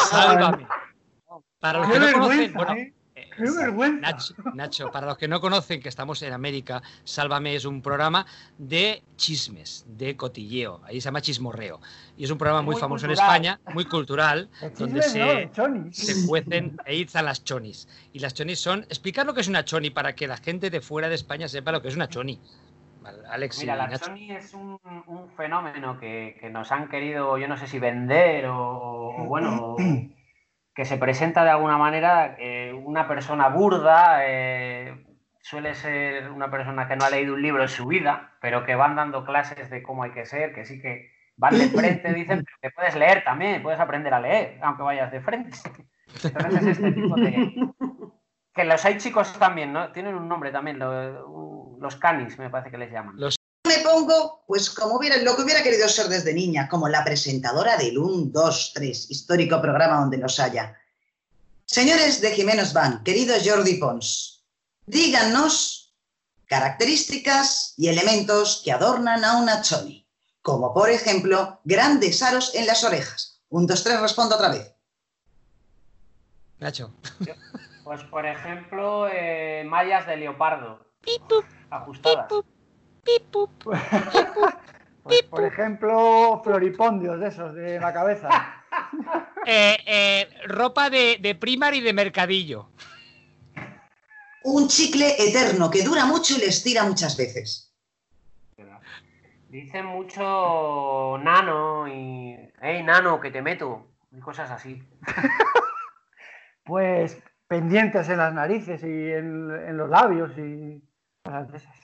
[0.10, 0.68] Sálvame.
[1.60, 2.94] Para los Qué que no conocen, bueno, ¿eh?
[3.44, 4.12] Qué vergüenza.
[4.12, 8.26] Nacho, Nacho, para los que no conocen que estamos en América, Sálvame es un programa
[8.58, 10.82] de chismes, de cotilleo.
[10.86, 11.80] Ahí se llama Chismorreo.
[12.18, 13.30] Y es un programa muy, Muy famoso en cultural.
[13.30, 17.88] España, muy cultural, De donde chismes, no, se, se cuecen e izan las chonis.
[18.14, 18.82] Y las chonis son.
[18.84, 21.72] Explicar lo que es una choni para que la gente de fuera de España sepa
[21.72, 22.40] lo que es una choni.
[23.32, 23.98] Alex y Mira, la.
[23.98, 28.46] Sony es un, un fenómeno que, que nos han querido, yo no sé si vender
[28.48, 29.76] o, o bueno,
[30.76, 35.06] que se presenta de alguna manera eh, una persona burda, eh,
[35.42, 38.76] suele ser una persona que no ha leído un libro en su vida, pero que
[38.76, 42.44] van dando clases de cómo hay que ser, que sí que van de frente, dicen,
[42.44, 45.58] pero que puedes leer también, puedes aprender a leer, aunque vayas de frente.
[46.24, 47.54] Entonces es este tipo de...
[48.52, 49.92] Que los hay chicos también, ¿no?
[49.94, 53.16] Tienen un nombre también, lo- los canis me parece que les llaman.
[53.16, 57.78] Me pongo, pues como hubiera, lo que hubiera querido ser desde niña, como la presentadora
[57.78, 60.76] del 1, 2, 3, histórico programa donde los haya.
[61.72, 64.44] Señores de Jiménez Van, querido Jordi Pons,
[64.88, 65.94] díganos
[66.48, 70.10] características y elementos que adornan a una choni,
[70.42, 73.44] como por ejemplo grandes aros en las orejas.
[73.50, 74.74] Un, dos, tres, respondo otra vez.
[76.58, 76.92] Nacho.
[77.84, 80.88] Pues, por ejemplo, eh, mallas de leopardo.
[81.70, 82.32] Ajustadas.
[85.02, 88.59] Pues, por ejemplo, floripondios de esos, de la cabeza.
[89.46, 92.70] Eh, eh, ropa de, de primar y de mercadillo.
[94.44, 97.70] Un chicle eterno que dura mucho y les tira muchas veces.
[99.50, 102.38] Dicen mucho nano y.
[102.62, 103.88] ¡Ey, nano, que te meto!
[104.12, 104.84] Y cosas así.
[106.64, 110.84] Pues pendientes en las narices y en, en los labios y
[111.24, 111.76] cosas de esas.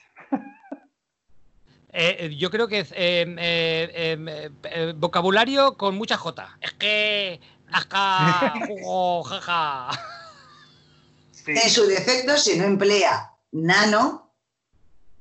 [1.98, 6.58] Eh, eh, yo creo que es eh, eh, eh, eh, vocabulario con mucha J.
[6.60, 7.40] Es que.
[7.72, 9.90] Ajá, jugo, jaja.
[11.32, 11.52] Sí.
[11.52, 14.30] En su defecto, si no emplea nano,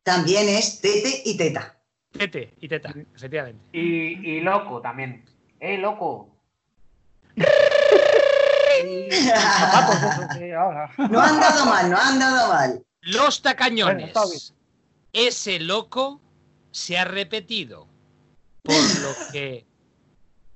[0.03, 1.77] también es tete y teta.
[2.11, 3.63] Tete y teta, efectivamente.
[3.71, 5.23] Y, y loco también.
[5.61, 6.29] ¡Eh, loco!
[10.97, 12.85] No han dado mal, no han dado mal.
[13.01, 14.13] Los Bueno, tacañones.
[14.13, 14.57] bien.
[15.13, 16.21] Ese loco
[16.75, 17.87] se ha repetido.
[18.61, 19.65] Por lo que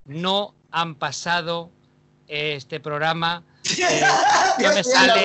[0.03, 1.71] no han pasado
[2.27, 3.45] este programa.
[3.79, 4.01] eh,
[4.59, 5.23] no me sale,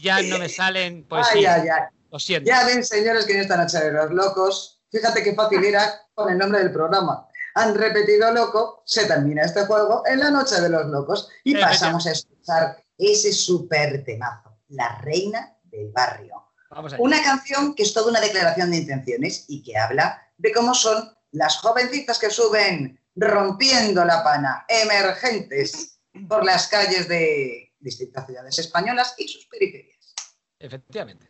[0.00, 1.62] ya no me salen poesías.
[2.10, 2.48] Lo siento.
[2.48, 6.32] Ya ven, señores, que en esta noche de los locos, fíjate qué fácil era con
[6.32, 7.28] el nombre del programa.
[7.56, 12.06] Han repetido loco, se termina este juego en la noche de los locos y pasamos
[12.06, 16.45] a escuchar ese súper temazo, La Reina del Barrio.
[16.70, 17.02] Vamos allá.
[17.02, 21.10] Una canción que es toda una declaración de intenciones y que habla de cómo son
[21.32, 25.98] las jovencitas que suben rompiendo la pana, emergentes
[26.28, 30.14] por las calles de distintas ciudades españolas y sus periferias.
[30.58, 31.28] Efectivamente.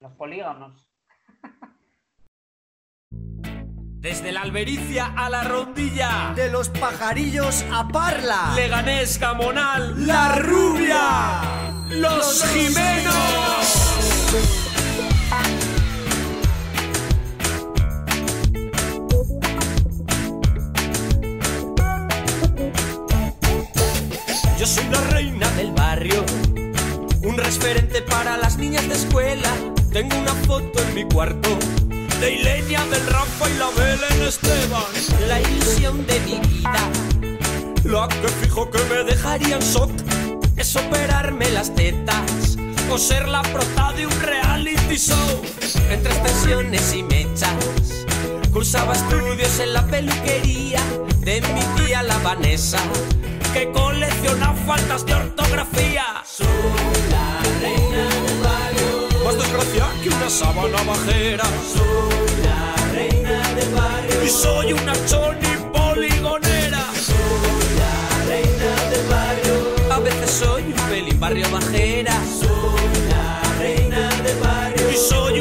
[0.00, 0.86] Los polígonos.
[4.00, 8.54] Desde la albericia a la rondilla, De los pajarillos a Parla.
[8.56, 11.42] Leganés, Gamonal, La Rubia,
[11.90, 13.79] Los Jimenos.
[14.30, 14.38] Yo
[24.66, 26.24] soy la reina del barrio,
[27.22, 29.50] un referente para las niñas de escuela.
[29.92, 31.58] Tengo una foto en mi cuarto
[32.20, 34.84] de Ilenia del Rafa y la Belén Esteban.
[35.26, 36.88] La ilusión de mi vida,
[37.82, 39.90] la que fijo que me dejaría en shock,
[40.56, 42.59] es operarme las tetas
[42.90, 45.42] o ser la prota de un reality show.
[45.90, 47.54] Entre extensiones y mechas,
[48.52, 50.80] cursaba estudios en la peluquería
[51.20, 52.78] de mi tía la Vanessa,
[53.52, 56.04] que colecciona faltas de ortografía.
[56.24, 56.46] Soy
[57.10, 61.44] la reina del barrio, más desgracia que una sábana bajera.
[61.74, 66.59] Soy la reina del barrio, y soy una choni poligonera.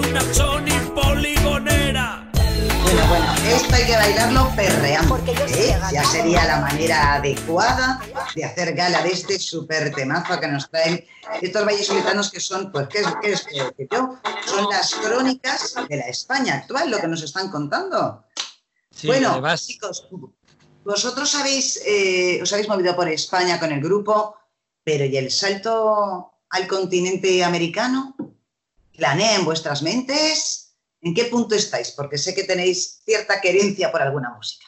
[0.09, 2.27] Una choni poligonera.
[2.83, 5.17] Bueno, bueno, esto hay que bailarlo perreando.
[5.27, 5.77] ¿eh?
[5.91, 8.01] Ya sería la manera adecuada
[8.35, 11.05] de hacer gala de este súper temazo que nos traen
[11.41, 13.45] estos vallesolitanos que son, pues, ¿qué es, qué es
[13.77, 14.17] que yo?
[14.45, 18.25] Son las crónicas de la España actual, lo que nos están contando.
[18.89, 20.07] Sí, bueno, además, chicos,
[20.83, 24.35] vosotros habéis, eh, os habéis movido por España con el grupo,
[24.83, 28.15] pero ¿y el salto al continente americano?
[28.99, 30.77] ¿Planea en vuestras mentes?
[31.01, 31.91] ¿En qué punto estáis?
[31.95, 34.65] Porque sé que tenéis cierta querencia por alguna música.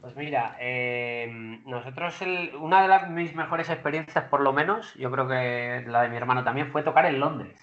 [0.00, 5.10] Pues mira, eh, nosotros, el- una de las mis mejores experiencias, por lo menos, yo
[5.10, 7.60] creo que la de mi hermano también, fue tocar en Londres.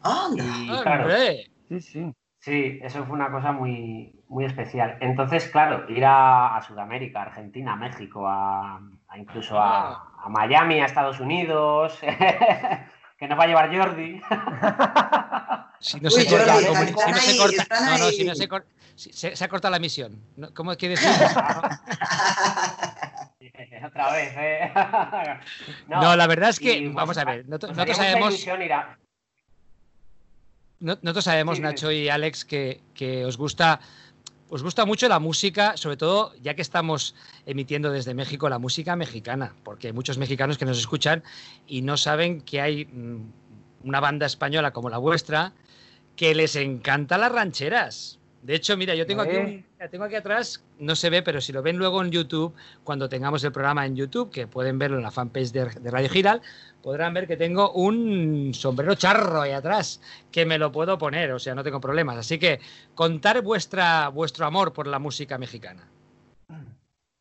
[0.00, 0.42] ¡Anda!
[0.42, 2.12] Y claro, hombre, Sí, sí.
[2.38, 4.96] sí, eso fue una cosa muy, muy especial.
[5.02, 10.86] Entonces, claro, ir a, a Sudamérica, Argentina, México, a, a incluso a, a Miami, a
[10.86, 11.98] Estados Unidos,
[13.16, 14.20] que nos va a llevar Jordi.
[15.80, 18.48] si no Uy, se corta, Jordi, como- están si no no, no, si no se
[18.48, 20.20] corta, se, se ha cortado la misión.
[20.36, 21.10] No, ¿Cómo quiere decir?
[23.86, 24.72] Otra vez, ¿eh?
[25.88, 28.46] No, la verdad es que, y, pues, vamos a ver, nosotros, nos nosotros sabemos,
[30.80, 33.80] no- nosotros sabemos, Sí, Nacho y Alex, que, que os gusta,
[34.48, 37.14] os gusta mucho la música, sobre todo ya que estamos
[37.46, 41.22] emitiendo desde México la música mexicana, porque hay muchos mexicanos que nos escuchan
[41.66, 43.32] y no saben que hay mm,
[43.84, 45.52] una banda española como la vuestra
[46.16, 48.18] que les encanta las rancheras.
[48.44, 51.50] De hecho, mira, yo tengo aquí, un- tengo aquí atrás, no se ve, pero si
[51.50, 52.54] lo ven luego en YouTube,
[52.84, 56.10] cuando tengamos el programa en YouTube, que pueden verlo en la fanpage de, de Radio
[56.10, 56.42] Giral,
[56.82, 61.38] podrán ver que tengo un sombrero charro ahí atrás, que me lo puedo poner, o
[61.38, 62.18] sea, no tengo problemas.
[62.18, 62.60] Así que
[62.94, 65.88] contar vuestra, vuestro amor por la música mexicana.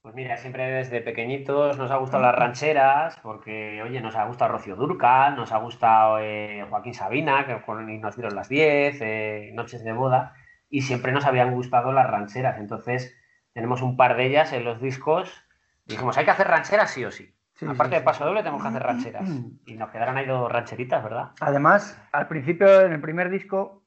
[0.02, 4.52] Pues mira, siempre desde pequeñitos nos ha gustado las rancheras, porque, oye, nos ha gustado
[4.52, 9.52] Rocío Durcal, nos ha gustado eh, Joaquín Sabina, que con nos dieron las 10, eh,
[9.54, 10.34] Noches de Boda,
[10.74, 12.58] y siempre nos habían gustado las rancheras.
[12.58, 13.16] Entonces,
[13.54, 15.46] tenemos un par de ellas en los discos.
[15.86, 17.32] Dijimos, hay que hacer rancheras sí o sí.
[17.54, 19.30] Sí, Aparte sí, de paso doble, tenemos que hacer rancheras.
[19.30, 19.52] Mm.
[19.68, 21.30] Y nos quedaron ahí dos rancheritas, ¿verdad?
[21.42, 23.84] Además, al principio, en el primer disco,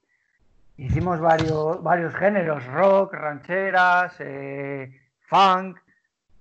[0.77, 4.97] hicimos varios, varios géneros, rock, rancheras, eh,
[5.27, 5.79] funk,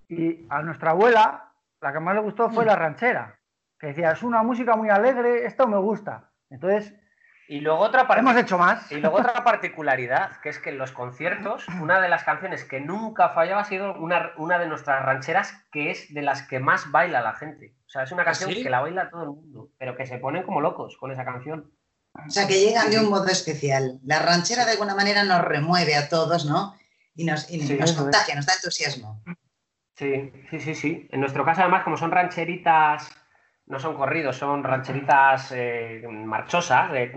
[0.09, 3.35] y a nuestra abuela, la que más le gustó fue la ranchera,
[3.81, 6.31] que decía, es una música muy alegre, esto me gusta.
[6.51, 6.95] Entonces,
[7.49, 8.91] Y luego otra hemos hecho más.
[8.91, 12.81] Y luego otra particularidad, que es que en los conciertos, una de las canciones que
[12.81, 16.91] nunca fallaba ha sido una, una de nuestras rancheras, que es de las que más
[16.91, 17.75] baila la gente.
[17.87, 18.63] O sea, es una canción sí?
[18.63, 21.71] que la baila todo el mundo, pero que se ponen como locos con esa canción.
[22.15, 24.01] O sea, que llegan de un modo especial.
[24.05, 26.75] La ranchera de alguna manera nos remueve a todos, ¿no?
[27.15, 28.03] Y nos, y Sí, nos eso es.
[28.03, 29.23] contagia, nos da entusiasmo.
[29.97, 31.09] Sí, sí, sí, sí.
[31.13, 33.09] En nuestro caso, además, como son rancheritas,
[33.67, 37.11] no son corridos, son rancheritas eh, marchosas, de.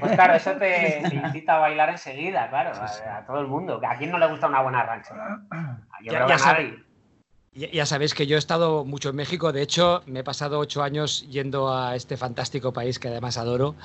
[0.00, 3.80] Pues claro, eso te, te incita a bailar enseguida, claro, a, a todo el mundo.
[3.86, 5.38] ¿A quién no le gusta una buena ranchera?
[6.00, 6.84] Yo Ya- creo ya que a sabe- nadie.
[7.54, 10.82] Ya, sabéis que yo he estado mucho en México, de hecho me he pasado ocho
[10.82, 13.76] años yendo a este fantástico país que además adoro,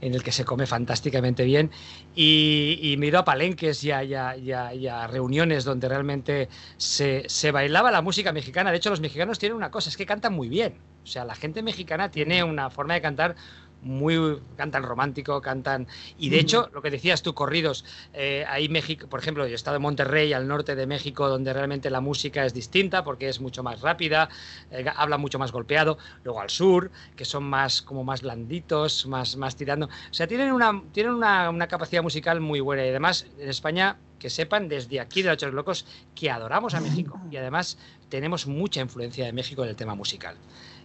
[0.00, 1.70] en el que se come fantásticamente bien,
[2.12, 7.52] y, me he ido a palenques y a- y a reuniones donde realmente se, se
[7.52, 8.72] bailaba la música mexicana.
[8.72, 10.82] De hecho los mexicanos tienen una cosa, es que cantan muy bien.
[11.04, 13.36] O sea, la gente mexicana tiene una forma de cantar
[13.82, 19.08] muy cantan romántico, cantan y de hecho lo que decías tú corridos, eh, ahí México,
[19.08, 22.44] por ejemplo, yo he estado en Monterrey, al norte de México, donde realmente la música
[22.46, 24.28] es distinta porque es mucho más rápida,
[24.70, 29.36] eh, habla mucho más golpeado, luego al sur, que son más como más blanditos, más
[29.36, 33.26] más tirando, o sea tienen una tienen una, una capacidad musical muy buena y además
[33.38, 37.76] en España que sepan desde aquí de los Locos que adoramos a México y además
[38.08, 40.36] tenemos mucha influencia de México en el tema musical.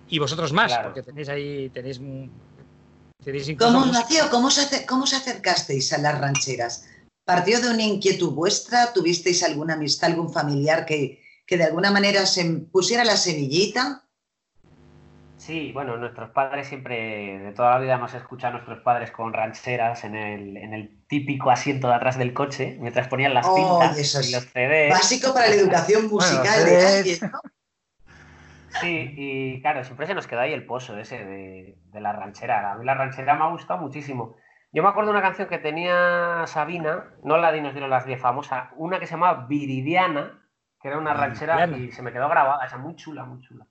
[0.10, 0.86] Y vosotros más, Claro.
[0.86, 2.00] porque tenéis ahí, tenéis,
[3.58, 4.30] ¿Cómo nació?
[4.30, 6.88] ¿Cómo se, ¿Cómo se acercasteis a las rancheras?
[7.26, 8.94] ¿Partió de una inquietud vuestra?
[8.94, 14.04] ¿Tuvisteis alguna amistad, algún familiar que, que de alguna manera se pusiera la semillita?
[15.38, 19.34] Sí, bueno, nuestros padres siempre, de toda la vida hemos escuchado a nuestros padres con
[19.34, 23.80] rancheras en el, en el típico asiento de atrás del coche, mientras ponían las Oh,
[23.94, 24.90] y los CDs.
[24.90, 27.40] Básico para la educación musical de es- alguien, ¿no?
[28.70, 32.72] Sí, y claro, siempre se nos queda ahí el pozo ese de, de la ranchera.
[32.72, 34.36] A mí la ranchera me ha gustado muchísimo.
[34.74, 38.06] Yo me acuerdo de una canción que tenía Sabina, no la de Nos dieron las
[38.06, 40.44] 10 famosa, una que se llamaba Viridiana,
[40.82, 41.86] que era una ranchera Viridiana.
[41.86, 43.66] y se me quedó grabada, esa muy chula, muy chula.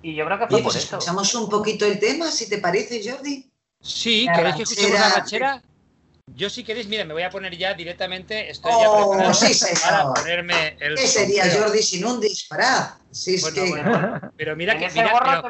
[0.00, 0.96] Y yo creo que fue Oye, por pues eso.
[0.96, 3.50] escuchamos un poquito el tema, si te parece, Jordi.
[3.80, 5.62] Sí, La ¿queréis que escuchemos la ranchera.
[6.34, 9.52] Yo si queréis, mira, me voy a poner ya directamente, estoy ya Oh, preparado sí,
[9.82, 11.64] para ponerme el ¿Qué sería sombrero.
[11.66, 13.02] Jordi sin un disparate?
[13.10, 13.70] Si es Bueno, que...
[13.70, 15.48] bueno, pero mira que mira, pero te,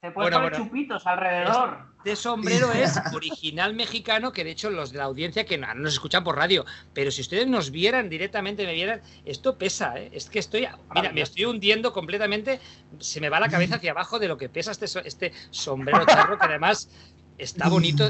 [0.00, 0.64] te puedes Bueno, poner bueno.
[0.64, 1.78] chupitos alrededor.
[1.98, 5.94] este sombrero es original mexicano, que de hecho los de la audiencia que no nos
[5.94, 10.10] escuchan por radio, pero si ustedes nos vieran directamente, me vieran, esto pesa, ¿eh?
[10.12, 12.60] es que estoy, mira, me estoy hundiendo completamente,
[13.00, 16.38] se me va la cabeza hacia abajo de lo que pesa este, este sombrero charro,
[16.38, 16.88] que además
[17.38, 18.08] está bonito,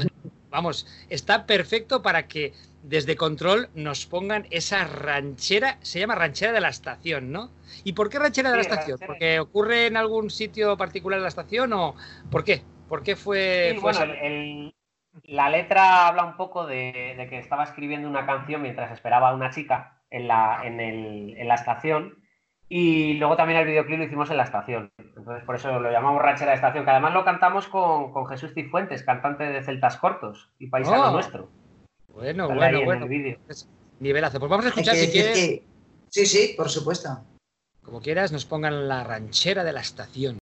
[0.49, 6.61] vamos, está perfecto para que desde control nos pongan esa ranchera, se llama ranchera de
[6.61, 7.51] la estación, ¿no?
[7.83, 8.97] ¿Y por qué ranchera de la Sí, estación?
[8.99, 9.07] ranchera.
[9.07, 11.95] ¿Porque ocurre en algún sitio particular de la estación o
[12.31, 12.61] por qué?
[12.87, 14.75] ¿Por qué fue, Sí, fue bueno, esa- el- el-
[15.23, 19.35] la letra habla un poco de, de que estaba escribiendo una canción mientras esperaba a
[19.35, 22.18] una chica en la, en, el- en la estación
[22.69, 24.91] y luego también el videoclip lo hicimos en la estación.
[24.97, 28.53] Entonces por eso lo llamamos Ranchera de Estación, que además lo cantamos con, con Jesús
[28.53, 31.49] Cifuentes, cantante de Celtas Cortos y paisano Oh, nuestro.
[32.13, 33.07] Bueno, bueno, bueno.
[33.07, 33.37] vídeo.
[33.99, 34.39] Nivelazo.
[34.39, 35.63] Pues vamos a que escuchar si quieres, que...
[36.09, 37.09] Sí, sí, por supuesto.
[37.83, 40.38] como quieras, nos pongan la ranchera de la estación.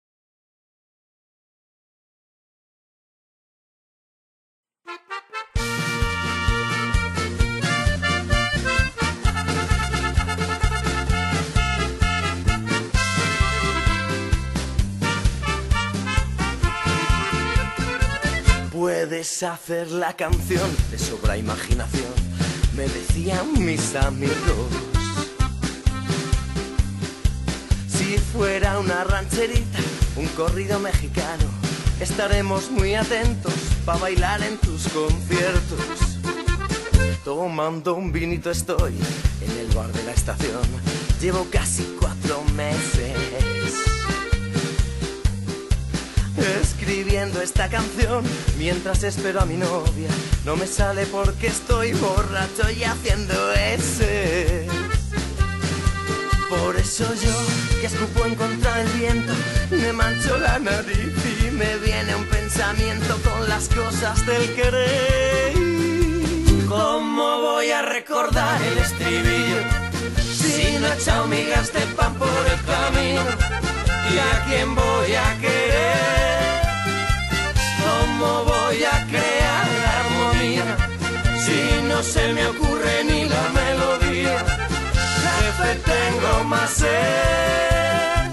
[19.26, 22.14] Hacer la canción de sobra imaginación,
[22.76, 24.70] me decían mis amigos.
[27.88, 29.80] Si fuera una rancherita,
[30.16, 31.44] un corrido mexicano,
[32.00, 33.54] estaremos muy atentos
[33.84, 36.20] para bailar en tus conciertos.
[37.24, 38.94] Tomando un vinito estoy
[39.42, 40.62] en el bar de la estación,
[41.20, 43.25] llevo casi cuatro meses
[46.48, 48.24] escribiendo esta canción
[48.58, 50.10] mientras espero a mi novia.
[50.46, 54.68] No me sale porque estoy borracho y haciendo ese.
[56.50, 59.34] Por eso yo, que escupo en contra del viento,
[59.72, 61.14] me mancho la nariz
[61.46, 65.54] y me viene un pensamiento con las cosas del querer.
[66.68, 69.62] ¿Cómo voy a recordar el estribillo
[70.18, 73.22] si no he echado migas de pan por el camino?
[74.14, 75.65] ¿Y a quién voy a querer?
[78.26, 80.66] ¿Cómo voy a crear la armonía
[81.46, 84.44] si no se me ocurre ni la melodía?
[85.24, 88.32] Jefe, tengo más sed.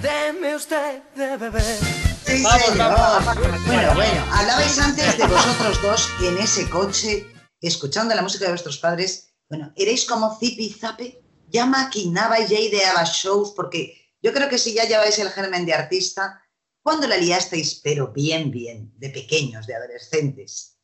[0.00, 1.78] Deme usted de beber.
[2.24, 3.36] Sí, Vamos, vamos.
[3.66, 7.26] Bueno, bueno, hablabais antes de vosotros dos en ese coche,
[7.60, 9.34] escuchando la música de vuestros padres.
[9.50, 14.72] Bueno, erais como Zipi Zape, ya maquinabais, ya ideabais shows, porque yo creo que si
[14.72, 16.42] ya lleváis el germen de artista,
[16.86, 17.80] ¿cuándo la liasteis?
[17.82, 20.78] Pero bien, bien, de pequeños, de adolescentes.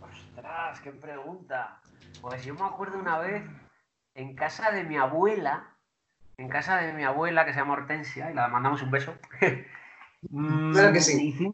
[0.00, 1.78] Ostras, qué pregunta.
[2.22, 3.42] Pues yo me acuerdo una vez
[4.14, 5.76] en casa de mi abuela,
[6.38, 9.14] en casa de mi abuela que se llama Hortensia, y la mandamos un beso.
[10.22, 11.28] Mm, Claro que sí.
[11.28, 11.52] Hice,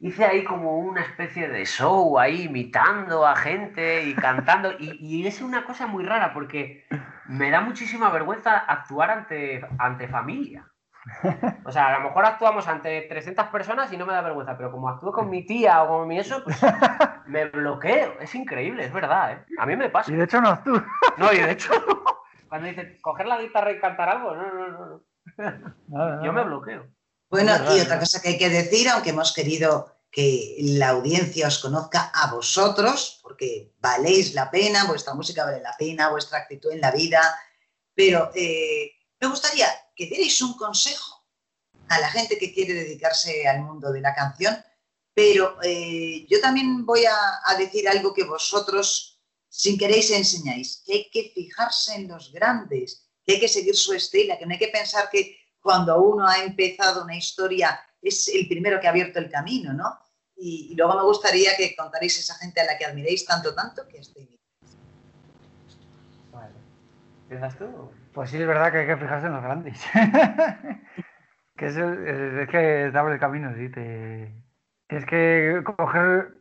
[0.00, 4.72] hice ahí como una especie de show ahí imitando a gente y cantando.
[4.78, 6.84] Y, y es una cosa muy rara porque
[7.26, 10.69] me da muchísima vergüenza actuar ante, ante familia.
[11.64, 14.70] O sea, a lo mejor actuamos ante 300 personas y no me da vergüenza, pero
[14.70, 16.58] como actúo con mi tía o con mi eso, pues
[17.26, 18.18] me bloqueo.
[18.20, 19.44] Es increíble, es verdad, ¿eh?
[19.58, 20.10] A mí me pasa.
[20.10, 20.82] Y de hecho no tú.
[21.16, 21.70] No, y de hecho,
[22.48, 25.02] cuando dice coger la guitarra y cantar algo, no, no, no,
[25.88, 26.24] no.
[26.24, 26.86] Yo me bloqueo.
[27.28, 31.46] Bueno, verdad, y otra cosa que hay que decir, aunque hemos querido que la audiencia
[31.46, 36.72] os conozca a vosotros, porque valéis la pena, vuestra música vale la pena, vuestra actitud
[36.72, 37.20] en la vida,
[37.94, 38.90] pero eh,
[39.20, 39.66] me gustaría
[40.00, 41.26] que dierais un consejo
[41.88, 44.56] a la gente que quiere dedicarse al mundo de la canción,
[45.12, 49.20] pero eh, yo también voy a, a decir algo que vosotros,
[49.50, 53.92] sin queréis, enseñáis, que hay que fijarse en los grandes, que hay que seguir su
[53.92, 58.48] estela, que no hay que pensar que cuando uno ha empezado una historia es el
[58.48, 59.98] primero que ha abierto el camino, ¿no?
[60.34, 63.98] Y, luego me gustaría que contaréis esa gente a la que admiréis tanto, tanto, que
[63.98, 64.40] estoy
[66.32, 66.54] Vale.
[67.28, 67.90] ¿Empiezas tú?
[68.12, 69.80] Pues sí, es verdad que hay que fijarse en los grandes.
[71.56, 73.68] que es, el- es que te abre el camino, sí.
[73.70, 74.34] Te...
[74.88, 76.34] Tienes que coger,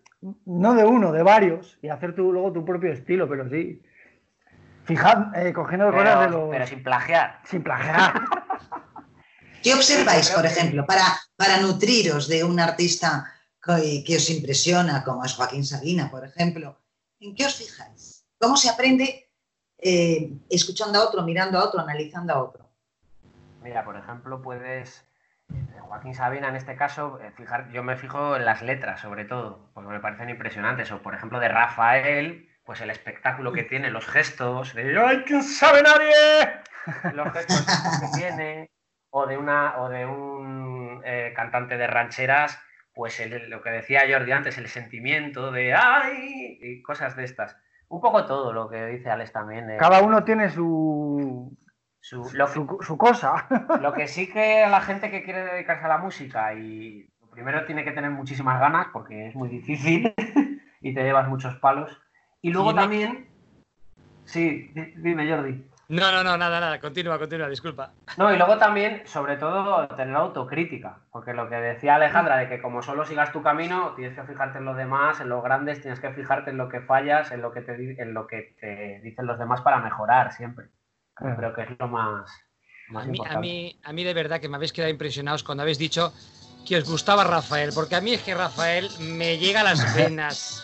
[0.46, 3.82] no de uno, de varios, y hacer tú luego tu propio estilo, pero sí.
[4.86, 6.50] Fijad, eh, cogiendo cosas de Pero, los.
[6.50, 7.40] pero sin plagiar.
[7.46, 8.14] Sin plagiar.
[9.62, 11.04] ¿Qué observáis, por ejemplo, para,
[11.36, 16.80] para nutriros de un artista que, que os impresiona, como es Joaquín Sabina, por ejemplo?
[17.20, 18.26] ¿En qué os fijáis?
[18.40, 19.29] ¿Cómo se aprende
[19.82, 22.70] eh, escuchando a otro, mirando a otro, analizando a otro?
[23.62, 25.06] Mira, por ejemplo, puedes.
[25.52, 29.26] eh, Joaquín Sabina, en este caso, eh, fijar, yo me fijo en las letras, sobre
[29.26, 30.92] todo, porque me parecen impresionantes.
[30.92, 35.44] O, por ejemplo, de Rafael, pues el espectáculo que tiene, los gestos, de ¡Ay, quién
[35.44, 36.14] sabe nadie!
[37.14, 37.66] Los gestos
[38.00, 38.70] que tiene.
[39.12, 42.60] O de, una, o de un eh, cantante de rancheras,
[42.94, 46.60] pues el- lo que decía Jordi antes, el sentimiento de ¡ay!
[46.62, 47.58] y cosas de estas.
[47.90, 49.70] Un poco todo lo que dice Alex también.
[49.72, 51.56] eh, Cada uno tiene su,
[52.00, 53.48] su- lo que- su, su cosa.
[53.82, 57.66] lo que sí que la gente que quiere dedicarse a la música y lo primero
[57.66, 60.14] tiene que tener muchísimas ganas porque es muy difícil
[60.82, 62.00] y te llevas muchos palos.
[62.42, 63.28] Y luego Tiene- también...
[64.26, 65.66] Sí, di- dime Jordi.
[65.90, 66.80] No, no, no, nada, nada.
[66.80, 67.92] Continúa, continúa, disculpa.
[68.18, 72.62] No, y luego también, sobre todo, tener autocrítica, porque lo que decía Alejandra, de que
[72.62, 76.00] como solo sigas tu camino, tienes que fijarte en los demás, en los grandes, tienes
[76.00, 79.26] que fijarte en lo que fallas, en lo que te, en lo que te dicen
[79.26, 80.68] los demás para mejorar siempre.
[81.16, 82.30] Creo que es lo más,
[82.90, 83.40] A más mí, a, importante.
[83.42, 86.14] mí, a mí de verdad que me habéis quedado impresionados cuando habéis dicho
[86.68, 90.64] que os gustaba Rafael, porque a mí es que Rafael me llega a las venas.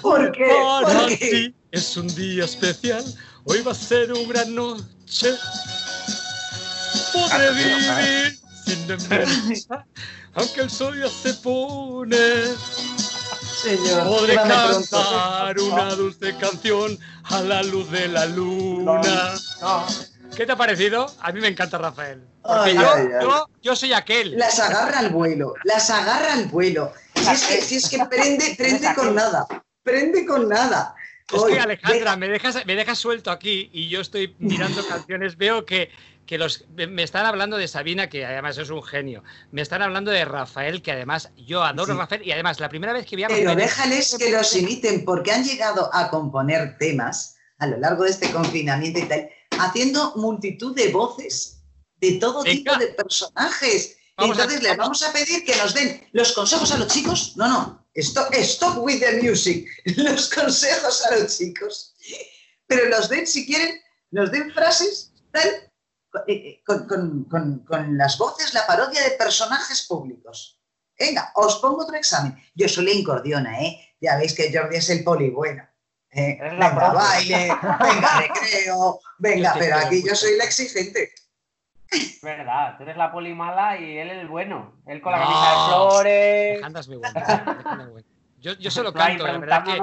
[0.00, 0.46] ¿Por qué?
[0.84, 1.16] Para ¿Por qué?
[1.16, 3.02] ti es un día especial,
[3.44, 5.34] hoy va a ser una gran noche.
[7.12, 9.86] Podré vivir sin demora,
[10.34, 12.16] aunque el sol ya se pone.
[13.62, 19.34] Señor, Podré cantar una dulce canción a la luz de la luna.
[19.60, 19.86] No,
[20.34, 21.12] ¿Qué te ha parecido?
[21.20, 22.22] A mí me encanta Rafael.
[22.42, 23.22] Porque Ay, yo, ay, ay.
[23.22, 24.36] yo, yo soy aquel.
[24.38, 26.92] Las agarra al vuelo, las agarra al vuelo.
[27.14, 29.46] Si es que, si es que prende, prende con nada,
[29.82, 30.94] prende con nada.
[31.32, 35.36] Es Oye, que Alejandra, me dejas, me dejas suelto aquí y yo estoy mirando canciones,
[35.36, 35.90] veo que,
[36.26, 39.22] que los, me- están hablando de Sabina, que además es un genio.
[39.52, 41.98] Me están hablando de Rafael, que además yo adoro Sí.
[41.98, 45.04] a Rafael y además la primera vez que vi a Pero déjales que los imiten,
[45.04, 49.28] porque han llegado a componer temas a lo largo de este confinamiento y tal,
[49.58, 51.62] haciendo multitud de voces
[52.00, 52.72] de todo Venga.
[52.72, 53.96] tipo de personajes.
[54.16, 57.34] Vamos a- Entonces les vamos a pedir que nos den los consejos a los chicos.
[57.36, 59.66] No, no, stop, stop with the music.
[59.96, 61.94] Los consejos a los chicos.
[62.66, 63.80] Pero los den, si quieren,
[64.12, 65.70] nos den frases tal,
[66.28, 70.60] eh, con, con- con- con las voces, la parodia de personajes públicos.
[70.98, 72.36] Venga, os pongo otro examen.
[72.54, 73.94] Yo soy la incordiona, ¿eh?
[74.00, 75.66] Ya veis que Jordi es el poli bueno.
[76.12, 76.36] ¿eh?
[76.40, 77.48] Venga, baile,
[77.80, 81.12] venga, recreo, venga, pero aquí yo soy la exigente.
[81.90, 84.74] Es verdad, tú eres la poli mala y él el bueno.
[84.86, 85.24] Él con la No.
[85.24, 86.52] camisa de flores.
[86.52, 88.02] Alejandra es muy buena.
[88.42, 89.76] Yo, yo solo canto, la verdad que...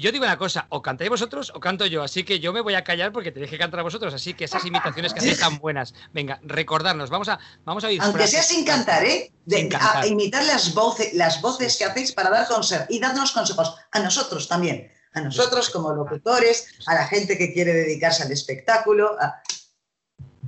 [0.00, 2.74] yo digo una cosa, o cantáis vosotros o canto yo, así que yo me voy
[2.74, 5.94] a callar porque tenéis que cantar vosotros, así que esas imitaciones que hacéis tan buenas.
[6.12, 9.30] Venga, recordarnos, vamos a, vamos a Aunque sea sin cantar, ¿eh?
[9.44, 9.98] De- Sin cantar.
[10.02, 12.86] A imitar las voces, las voces que hacéis para dar consejos.
[12.88, 14.90] Y dadnos consejos a nosotros también.
[15.14, 19.16] A nosotros como locutores, a la gente que quiere dedicarse al espectáculo.
[19.20, 19.40] a-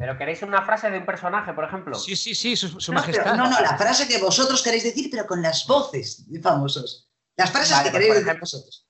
[0.01, 1.95] Pero queréis una frase de un personaje, por ejemplo.
[1.95, 3.37] Sí, sí, sí, su, su No, pero- majestad.
[3.37, 7.11] no, no, la frase que vosotros queréis decir, pero con las voces de famosos.
[7.37, 8.87] Las frases Vale, que pues, queréis por decir ejemplo, vosotros.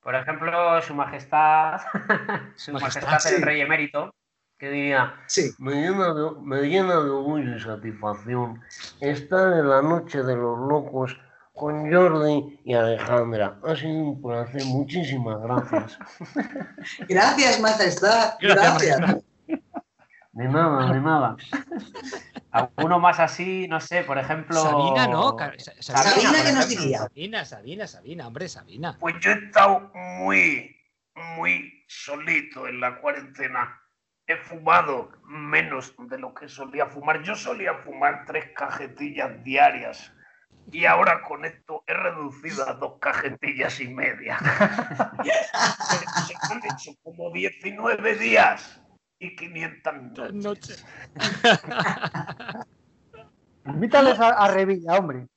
[0.00, 1.80] Por ejemplo, su majestad,
[2.56, 4.14] su Majestad, majestad el rey emérito,
[4.56, 5.50] que diría, Sí.
[5.58, 8.60] Me llena, de, me llena de orgullo y satisfacción
[9.00, 11.18] estar en la noche de los locos
[11.54, 13.58] con Jordi y Alejandra.
[13.64, 15.98] Ha sido un placer, muchísimas gracias.
[17.08, 18.34] Gracias, majestad.
[18.40, 19.24] Gracias, Gracias.
[20.32, 21.36] De nada, de nada.
[22.52, 24.62] alguno más así, no sé, por ejemplo...
[24.62, 25.36] Sabina, ¿no?
[25.58, 26.98] Sa- Sabina, por ¿qué nos diría?
[26.98, 28.96] Sabina, Sabina, Sabina, hombre, Sabina.
[29.00, 30.76] Pues yo he estado muy,
[31.36, 33.76] muy solito en la cuarentena.
[34.26, 37.22] He fumado menos de lo que solía fumar.
[37.22, 40.12] Yo solía fumar tres cajetillas diarias.
[40.70, 44.38] Y ahora con esto he reducido a dos cajetillas y media.
[46.26, 48.79] Se han hecho como 19 días
[49.20, 50.34] y 500 noches.
[50.34, 50.74] Noche.
[53.66, 55.28] Invítales a, a Revilla, hombre.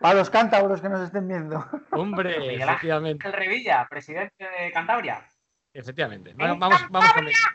[0.00, 1.64] Para los cántabros que nos estén viendo.
[1.92, 3.30] Hombre, Miguel efectivamente.
[3.30, 5.24] Revilla, presidente de Cantabria.
[5.72, 6.34] Efectivamente.
[6.34, 7.48] Bueno, vamos, vamos con eso.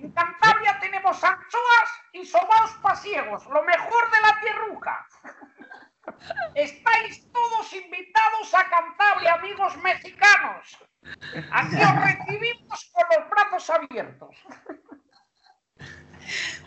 [0.00, 5.06] En Cantabria tenemos anchoas y sobaos pasiegos, lo mejor de la tierruja.
[6.56, 10.78] Estáis todos invitados a Cantabria, amigos mexicanos.
[11.50, 12.61] Aquí os recibimos
[13.72, 14.36] abiertos.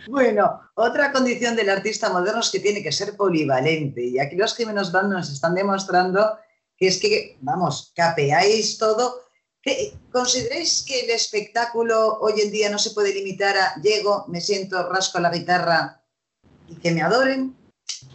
[0.07, 4.03] Bueno, otra condición del artista moderno es que tiene que ser polivalente.
[4.03, 6.37] Y aquí los Jimenos Band nos están demostrando
[6.77, 9.21] que es que, vamos, capeáis todo.
[9.61, 14.41] ¿Qué- ¿Consideráis que el espectáculo hoy en día no se puede limitar a llego, me
[14.41, 16.03] siento, rasco la guitarra
[16.67, 17.57] y que me adoren?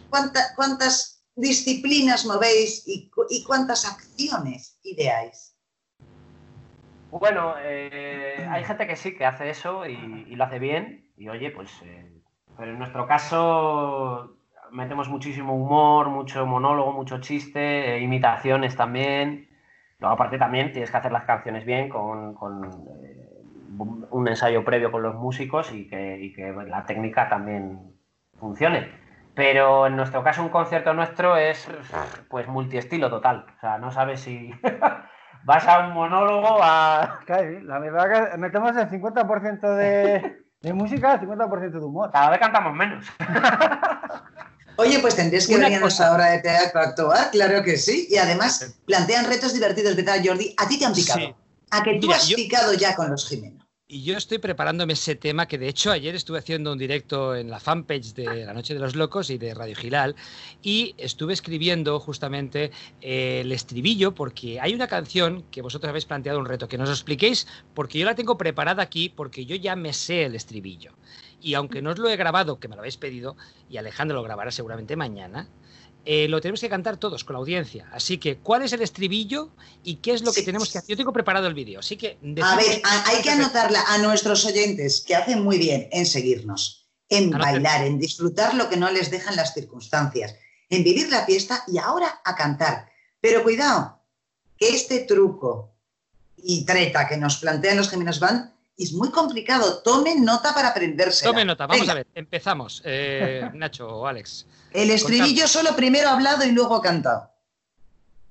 [0.09, 5.50] ¿Cuánta- ¿Cuántas disciplinas movéis y cuántas acciones ideáis?
[7.11, 11.11] Bueno, eh, hay gente que sí que hace eso y, y lo hace bien.
[11.17, 11.81] Y oye, pues.
[11.83, 12.11] eh,
[12.57, 14.37] pero en nuestro caso
[14.71, 19.49] metemos muchísimo humor, mucho monólogo, mucho chiste, eh, imitaciones también.
[19.99, 22.65] Luego, aparte, también tienes que hacer las canciones bien con, con,
[23.03, 23.27] eh,
[24.09, 27.79] un ensayo previo con los músicos y que, y que la técnica también
[28.39, 28.89] funcione.
[29.33, 31.69] Pero en nuestro caso, un concierto nuestro es
[32.29, 33.45] pues multiestilo total.
[33.57, 34.51] O sea, no sabes si
[35.43, 41.13] vas a un monólogo, a Claro, la verdad que metemos el 50% de, de música,
[41.13, 42.11] el 50% de humor.
[42.11, 43.05] Cada vez cantamos menos.
[44.77, 46.03] Oye, pues tendréis que Una venir a cosa.
[46.09, 48.07] nuestra obra de teatro a actuar, claro que sí.
[48.09, 50.55] Y además plantean retos divertidos, ¿verdad, Jordi?
[50.57, 51.19] ¿A ti te han picado?
[51.19, 51.35] Sí.
[51.71, 53.60] ¿A que tú Mira, has yo- picado ya con los Jimeno?
[53.93, 57.49] Y yo estoy preparándome ese tema que de hecho ayer estuve haciendo un directo en
[57.49, 60.15] la fanpage de La Noche de los Locos y de Radio Gilal
[60.63, 62.71] y estuve escribiendo justamente
[63.01, 66.87] eh, el estribillo porque hay una canción que vosotros habéis planteado un reto, que nos
[66.87, 70.93] lo expliquéis porque yo la tengo preparada aquí porque yo ya me sé el estribillo.
[71.41, 73.35] Y aunque no os lo he grabado, que me lo habéis pedido,
[73.69, 75.49] y Alejandro lo grabará seguramente mañana,
[76.05, 77.87] eh, lo tenemos que cantar todos con la audiencia.
[77.93, 79.49] Así que, ¿cuál es el estribillo
[79.83, 80.45] y qué es lo que Sí.
[80.45, 80.89] tenemos que hacer?
[80.89, 82.17] Yo tengo preparado el vídeo, así que...
[82.43, 86.89] A ver, a- hay que anotarla a nuestros oyentes, que hacen muy bien en seguirnos,
[87.09, 90.35] en bailar, en disfrutar lo que no les dejan las circunstancias,
[90.69, 92.89] en vivir la fiesta y ahora a cantar.
[93.19, 93.99] Pero cuidado,
[94.57, 95.75] que este truco
[96.37, 98.50] y treta que nos plantean los Geminos Van
[98.83, 99.81] es muy complicado.
[99.83, 101.25] Tomen nota para aprenderse.
[101.25, 102.81] Tome nota, vamos a ver, empezamos.
[102.85, 104.47] Eh, Nacho o Alex.
[104.71, 107.29] El estribillo solo primero hablado y luego cantado.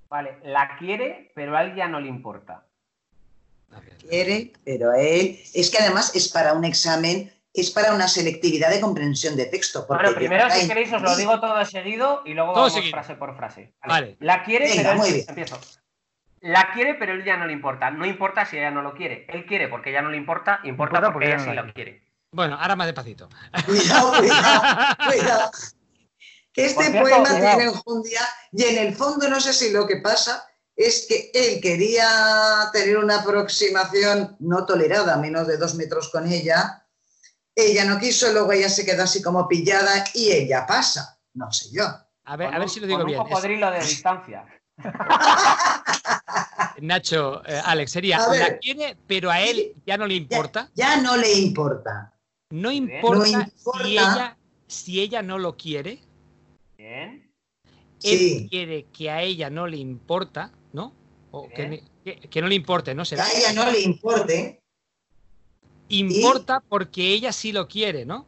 [0.08, 2.66] Vale, la quiere, pero a él ya no le importa.
[3.72, 3.96] A ver.
[3.98, 5.38] Quiere, pero a él.
[5.54, 9.86] Es que además es para un examen, es para una selectividad de comprensión de texto.
[9.86, 12.92] porque Bueno, primero, si queréis, os lo digo todo seguido y luego Todo vamos seguido.
[12.92, 13.74] frase por frase.
[13.86, 14.16] Vale.
[14.18, 14.98] La quiere, Venga, pero él...
[14.98, 15.24] muy bien.
[15.28, 15.60] Empiezo.
[16.40, 17.90] La quiere, pero él ya no le importa.
[17.90, 19.26] No importa si ella no lo quiere.
[19.28, 22.02] Él quiere porque ella no le importa, importa, Importa porque, porque ella sí lo quiere.
[22.32, 23.28] Bueno, ahora más despacito.
[23.66, 24.62] Cuidado, cuidado,
[25.06, 25.50] cuidado.
[26.52, 27.56] Que este cierto, poema cuidado.
[27.58, 28.20] tiene enjundia
[28.52, 32.08] y en el fondo no sé si lo que pasa es que él quería
[32.72, 36.86] tener una aproximación no tolerada, menos de dos metros con ella.
[37.54, 41.18] Ella no quiso, luego ella se quedó así como pillada y ella pasa.
[41.34, 41.84] No sé yo.
[42.24, 43.20] A ver, a ver un- si lo digo con bien.
[43.20, 44.44] Un cocodrilo de distancia.
[46.80, 48.40] Nacho, eh, Alex, sería, ver.
[48.40, 50.70] la quiere, pero a él ya no le importa.
[50.74, 52.14] ya no le importa.
[52.50, 53.84] No importa, No importa.
[53.84, 56.00] Si, ella, si ella no lo quiere.
[56.76, 57.30] Bien.
[57.98, 58.38] Sí.
[58.42, 60.94] Él quiere que a ella no le importa, ¿no?
[61.30, 63.02] O que, que- que no le importe, ¿no?
[63.02, 63.24] Que Será.
[63.24, 64.60] a ella no le importe.
[65.88, 68.26] Importa porque ella sí lo quiere, ¿no?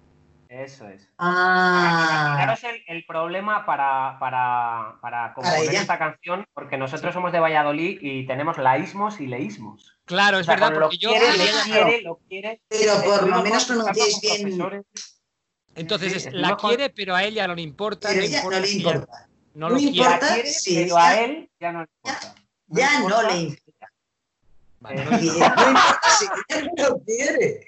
[0.53, 1.09] Eso es.
[1.17, 5.81] Ah, Imaginaros el, el problema para, para, para componer ella.
[5.81, 9.97] esta canción, porque nosotros somos de Valladolid y tenemos laísmos y leísmos.
[10.05, 11.09] Claro, O es sea, verdad, con lo porque yo.
[11.09, 11.27] quiere,
[11.65, 12.61] quiere, lo quiere.
[12.69, 14.43] pero por lo menos pronunciáis bien.
[14.43, 14.85] profesores.
[15.75, 18.09] Entonces, Sí, es, la con- quiere, pero a ella no le importa.
[18.11, 19.29] Pero no ella no importa le si ella importa.
[19.55, 19.97] No No lo quiere.
[19.97, 20.35] importa.
[20.35, 22.35] Quiere, Sí, pero ya- a él ya no le importa.
[22.67, 23.29] Ya no importa.
[23.35, 23.93] le importa.
[24.81, 25.55] Vale, no le importa.
[25.57, 27.67] no importa si ella no lo quiere.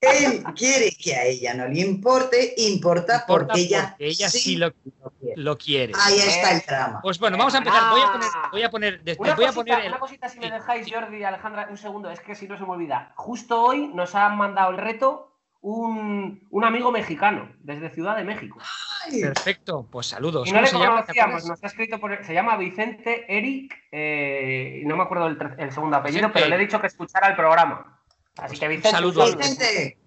[0.00, 4.56] Él quiere que a ella no le importe, importa, Importa porque ella, porque ella sí
[4.56, 5.36] lo, quiere.
[5.36, 5.92] lo quiere.
[5.98, 7.00] Ahí está el trama.
[7.02, 7.90] Pues bueno, vamos a empezar.
[7.90, 8.48] Voy a poner, Ah.
[8.50, 10.52] voy a poner, después Una voy a cosita, poner el, una cosita, si me Sí.
[10.52, 13.12] dejáis, Jordi y Alejandra, un segundo, es que si no se me olvida.
[13.16, 15.26] Justo hoy nos han mandado el reto
[15.60, 18.58] un, un amigo mexicano desde Ciudad de México.
[19.04, 20.48] Ay, Perfecto, pues saludos.
[20.48, 21.00] Y no ¿Cómo le se llama?
[21.04, 25.70] ¿Te conocíamos, nos ha escrito por, se llama Vicente Eric, eh, no me acuerdo el,
[25.72, 26.32] segundo apellido, Vicente.
[26.32, 27.98] pero le he dicho que escuchara el programa.
[28.40, 29.20] Así que Vicente, saludo.
[29.24, 29.38] un saludo.
[29.38, 29.98] Vicente,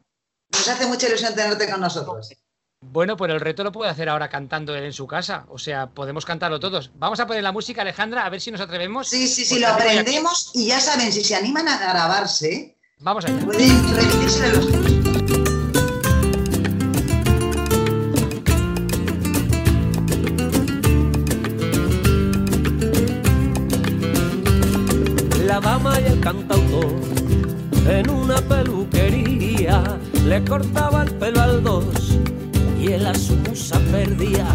[0.52, 2.34] nos hace mucha ilusión tenerte con nosotros.
[2.82, 5.46] Bueno, pues el reto lo puede hacer ahora cantando él en su casa.
[5.50, 6.92] O sea, podemos cantarlo todos.
[6.96, 9.08] Vamos a poner la música, Alejandra, a ver si nos atrevemos.
[9.08, 13.40] Sí, sí, sí, lo aprendemos y ya saben, si se animan a grabarse, Vamos allá.
[13.46, 15.74] pueden remitirse de los
[25.46, 27.23] La dama y el cantautor
[27.88, 29.84] en una peluquería
[30.26, 32.18] le cortaba el pelo al dos
[32.80, 34.46] y él a su musa perdía.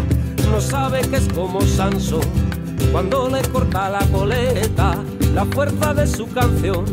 [0.51, 2.21] No sabe que es como Sansón
[2.91, 4.95] cuando le corta la coleta.
[5.33, 6.85] La fuerza de su canción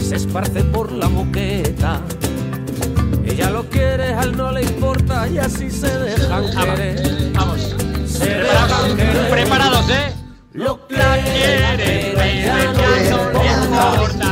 [0.00, 2.00] se esparce por la moqueta.
[3.24, 7.32] Ella lo quiere, a él no le importa y así se dejan querer.
[7.34, 7.74] Vamos.
[8.06, 9.30] Se dejan querer.
[9.30, 10.14] preparados, ¿eh?
[10.54, 14.31] Lo que La quiere, ella no le importa.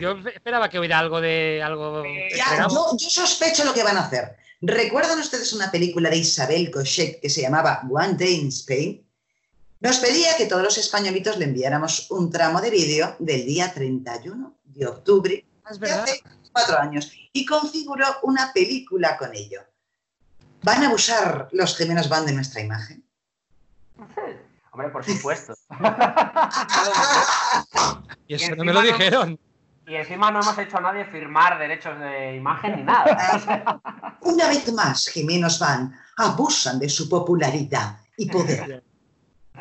[0.00, 2.02] Yo, esperaba que hubiera algo de algo.
[2.04, 2.74] Ya, esperamos.
[2.74, 4.36] yo, yo sospecho lo que van a hacer.
[4.60, 9.04] ¿Recuerdan ustedes una película de Isabel Cochet que se llamaba One Day in Spain?
[9.80, 14.56] Nos pedía que todos los españolitos le enviáramos un tramo de vídeo del día 31
[14.64, 16.22] de octubre Ah, Es de hace
[16.52, 19.60] cuatro años y configuró una película con ello.
[20.62, 23.04] ¿Van a abusar los gemelos van de nuestra imagen?
[24.72, 25.54] Hombre, por supuesto.
[28.26, 29.40] Y eso y no me lo dijeron.
[29.88, 33.80] Y encima no hemos hecho a nadie firmar derechos de imagen ni nada.
[34.20, 38.82] Una vez más, gemelos van abusan de su popularidad y poder.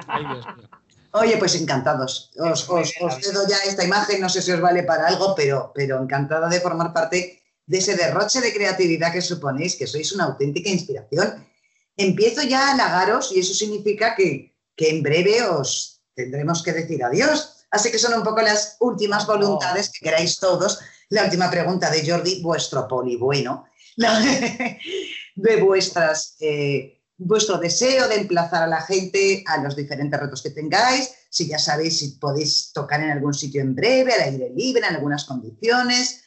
[0.07, 0.69] Ay, Dios mío.
[1.11, 2.31] Oye, pues encantados.
[2.37, 5.71] Os, os, os cedo ya esta imagen, no sé si os vale para algo, pero,
[5.73, 10.25] pero encantada de formar parte de ese derroche de creatividad que suponéis, que sois una
[10.25, 11.47] auténtica inspiración.
[11.95, 17.03] Empiezo ya a halagaros y eso significa que, que en breve os tendremos que decir
[17.03, 17.56] adiós.
[17.69, 20.79] Así que son un poco las últimas voluntades que queráis todos.
[21.09, 23.67] La última pregunta de Jordi, vuestro poli bueno,
[25.35, 30.51] de vuestras, eh, vuestro deseo de emplazar a la gente a los diferentes retos que
[30.51, 34.85] tengáis, si ya sabéis si podéis tocar en algún sitio en breve, al aire libre,
[34.85, 36.23] en algunas condiciones.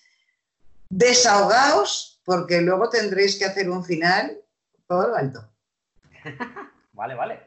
[0.89, 4.39] Desahogaos, porque luego tendréis que hacer un final
[4.87, 5.49] todo lo alto.
[6.93, 7.41] Vale, vale.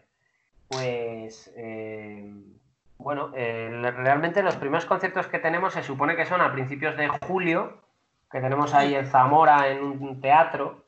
[0.68, 2.34] Pues eh,
[3.04, 7.10] bueno, eh, realmente los primeros conciertos que tenemos se supone que son a principios de
[7.10, 7.82] julio,
[8.32, 10.86] que tenemos ahí en Zamora en un teatro.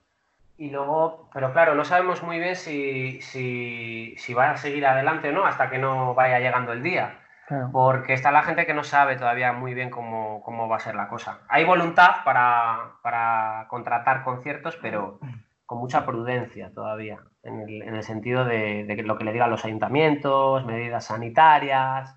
[0.58, 5.30] Y luego, pero claro, no sabemos muy bien si, si, si va a seguir adelante
[5.30, 7.20] o no hasta que no vaya llegando el día.
[7.48, 7.70] Claro.
[7.74, 10.96] Porque está la gente que no sabe todavía muy bien cómo, cómo va a ser
[10.96, 11.42] la cosa.
[11.50, 15.20] Hay voluntad para, para contratar conciertos, pero
[15.66, 19.64] con mucha prudencia todavía, en el, en el sentido de, lo que le digan los
[19.64, 22.16] ayuntamientos, medidas sanitarias,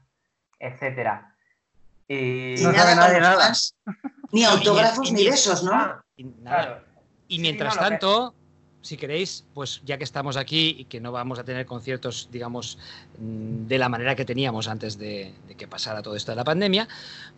[0.59, 1.35] etcétera.
[2.09, 3.53] Y, Y No nada sabe nadie nada.
[4.33, 5.73] Ni autógrafos ni besos, ¿no?
[5.73, 6.63] Ah, Y nada.
[6.63, 6.85] claro.
[7.29, 8.35] Y Sí, mientras no, tanto,
[8.81, 12.79] si queréis, pues ya que estamos aquí y que no vamos a tener conciertos, digamos,
[13.19, 16.89] mm, de la manera que teníamos antes de, que pasara todo esto de la pandemia,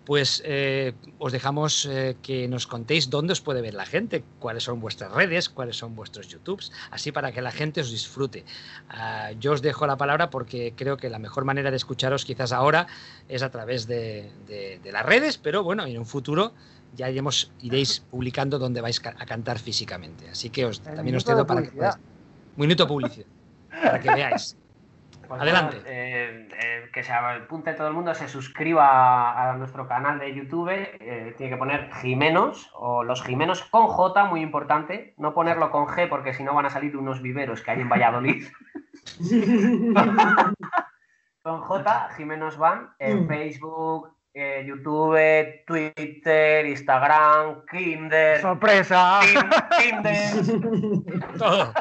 [0.04, 4.64] pues eh, os dejamos eh, que nos contéis dónde os puede ver la gente, cuáles
[4.64, 8.44] son vuestras redes, cuáles son vuestros YouTubes, así para que la gente os disfrute.
[8.88, 12.52] Ah, yo os dejo la palabra porque creo que la mejor manera de escucharos quizás
[12.52, 12.86] ahora
[13.28, 16.54] es a través de- de las redes, pero bueno, en un futuro
[16.94, 20.28] ya iremos, iréis publicando dónde vais a cantar físicamente.
[20.30, 21.94] Así que os, también os cedo para que publicidad.
[21.98, 23.26] podáis- Minuto publicidad.
[23.70, 24.56] Para que veáis.
[25.30, 25.76] Pues Adelante.
[25.76, 30.34] bueno, eh, eh, que se apunte todo el mundo, se suscriba a nuestro canal de
[30.34, 35.70] YouTube, eh, tiene que poner Jimenos o los Jimenos con J, muy importante, no ponerlo
[35.70, 38.44] con G porque si no van a salir unos viveros que hay en Valladolid.
[41.42, 43.28] con J, Jimenos Van, en Mm.
[43.28, 49.20] Facebook, eh, YouTube, Twitter, Instagram, Kinder, ¡Sorpresa!
[49.78, 50.34] Tinder,
[51.38, 51.72] Todo.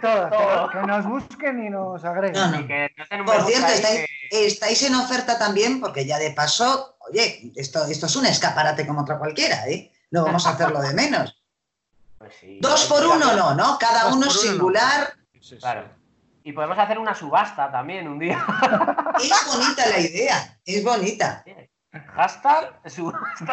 [0.00, 0.70] Todo, Todo.
[0.70, 2.34] Que, que nos busquen y nos agreguen.
[2.40, 2.60] No, no.
[2.60, 6.96] y que me Por cierto, estáis, que- estáis en oferta también, porque ya de paso,
[7.10, 9.90] oye, esto, esto es un escaparate como otra cualquiera, ¿eh?
[10.10, 11.42] No vamos a hacerlo de menos.
[12.18, 12.58] Pues sí.
[12.60, 13.78] Dos por uno no, ¿no?
[13.78, 14.30] Cada uno uno no.
[14.32, 15.14] singular.
[15.32, 15.56] Sí, sí.
[15.56, 15.88] Claro.
[16.44, 18.44] Y podemos hacer una subasta también un día.
[19.20, 21.44] Es bonita la idea, es bonita.
[22.14, 23.52] Hashtag subasta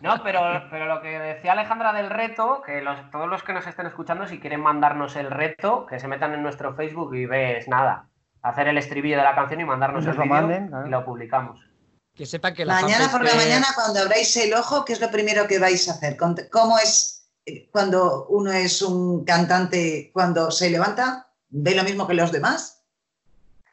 [0.00, 3.66] No, pero, pero lo que decía Alejandra del reto, que los- todos los que nos
[3.66, 7.68] estén escuchando, si quieren mandarnos el reto, que se metan en nuestro Facebook y ves
[7.68, 8.08] nada.
[8.42, 10.86] Hacer el estribillo de la canción y mandarnos Nos el lo vídeo manden, claro.
[10.86, 11.60] y lo publicamos.
[12.14, 15.10] Que sepa que la Mañana por la mañana, cuando abráis el ojo, ¿qué es lo
[15.10, 16.16] primero que vais a hacer?
[16.16, 17.23] ¿Cómo es
[17.70, 21.28] cuando uno es un cantante cuando se levanta?
[21.50, 22.82] ¿Ve lo mismo que los demás?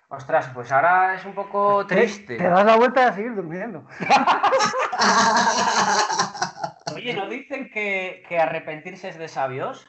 [0.09, 2.37] Ostras, pues ahora es un poco Te- triste.
[2.37, 3.85] Te das la vuelta y a seguir durmiendo.
[6.95, 9.87] Oye, ¿no dicen que, que arrepentirse es de sabios?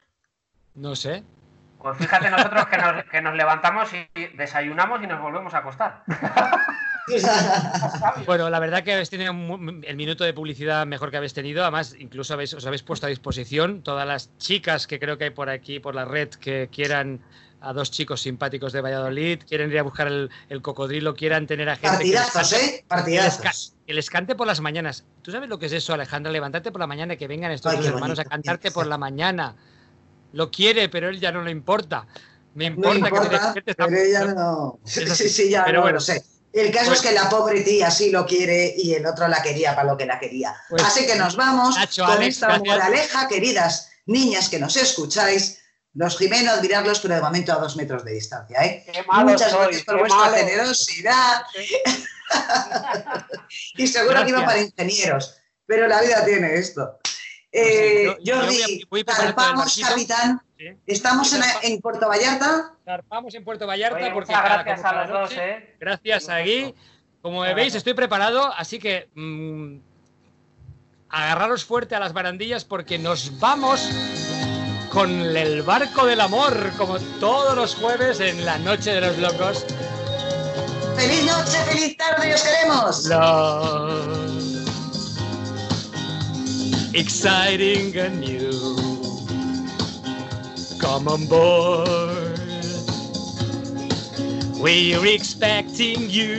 [0.74, 1.24] No sé.
[1.78, 4.07] Pues fíjate nosotros que nos, que nos levantamos y
[4.37, 6.05] desayunamos y nos volvemos a acostar.
[8.26, 11.62] Bueno, la verdad que habéis tenido el minuto de publicidad mejor que habéis tenido.
[11.62, 15.30] Además, incluso habéis, os habéis puesto a disposición todas las chicas que creo que hay
[15.30, 17.20] por aquí, por la red, que quieran
[17.61, 21.68] a dos chicos simpáticos de Valladolid, quieren ir a buscar el, el cocodrilo, quieran tener
[21.68, 22.57] a gente Partidazos, ¿eh?
[22.57, 23.74] que, les ca- Partidazos.
[23.86, 25.05] que les cante por las mañanas.
[25.22, 26.32] ¿Tú sabes lo que es eso, Alejandra?
[26.32, 28.98] Levantarte por la mañana y que vengan estos Ay, dos hermanos a cantarte por la
[28.98, 29.55] mañana.
[30.32, 32.07] Lo quiere, pero él ya no le importa.
[32.55, 34.78] Me No importa, que te importa, despiertes pero ella no.
[34.84, 35.94] Sí, sí, ya Pero no bueno.
[35.96, 36.22] lo sé.
[36.53, 39.42] El caso Pues- es que la pobre tía sí lo quiere y el otro la
[39.42, 40.55] quería para lo que la quería.
[40.68, 42.66] Pues, Así que nos vamos Nacho, con Alex, esta gracias.
[42.76, 45.59] moraleja, queridas niñas que nos escucháis.
[45.94, 48.59] Los Jimeno, admirarlos, pero de momento a dos metros de distancia.
[48.64, 48.84] ¿eh?
[48.90, 50.36] Qué malo Muchas soy, gracias por qué vuestra malo.
[50.36, 51.42] generosidad.
[53.76, 55.36] y seguro que iba para ingenieros,
[55.66, 56.98] pero la vida tiene esto.
[57.50, 59.88] Eh, Pues sí, yo- yo Jordi, voy a- voy barquito.
[59.88, 60.40] capitán.
[60.87, 62.75] Estamos en, en Puerto Vallarta.
[62.85, 65.77] Zarpamos en Puerto Vallarta Oye, porque gracias a los dos, ¿eh?
[65.81, 66.75] Gracias a Gui.
[67.21, 69.77] Como veis, estoy preparado, así que mm,
[71.09, 73.89] agarraros fuerte a las barandillas porque nos vamos
[74.91, 79.65] con el barco del amor, como todos los jueves en la Noche de los Locos.
[80.97, 83.07] Feliz noche, feliz tarde, os queremos.
[83.07, 84.33] Love.
[86.95, 88.91] Exciting and new.
[90.83, 92.41] Come on board.
[94.59, 96.35] We're expecting you.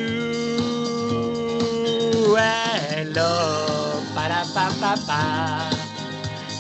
[2.36, 4.04] Hello.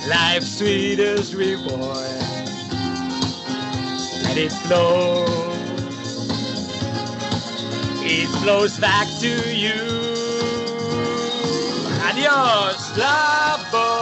[0.09, 2.07] Life's sweetest reward.
[4.23, 5.25] Let it flow.
[8.01, 9.73] It flows back to you.
[12.07, 12.97] Adiós.
[12.97, 13.92] Love.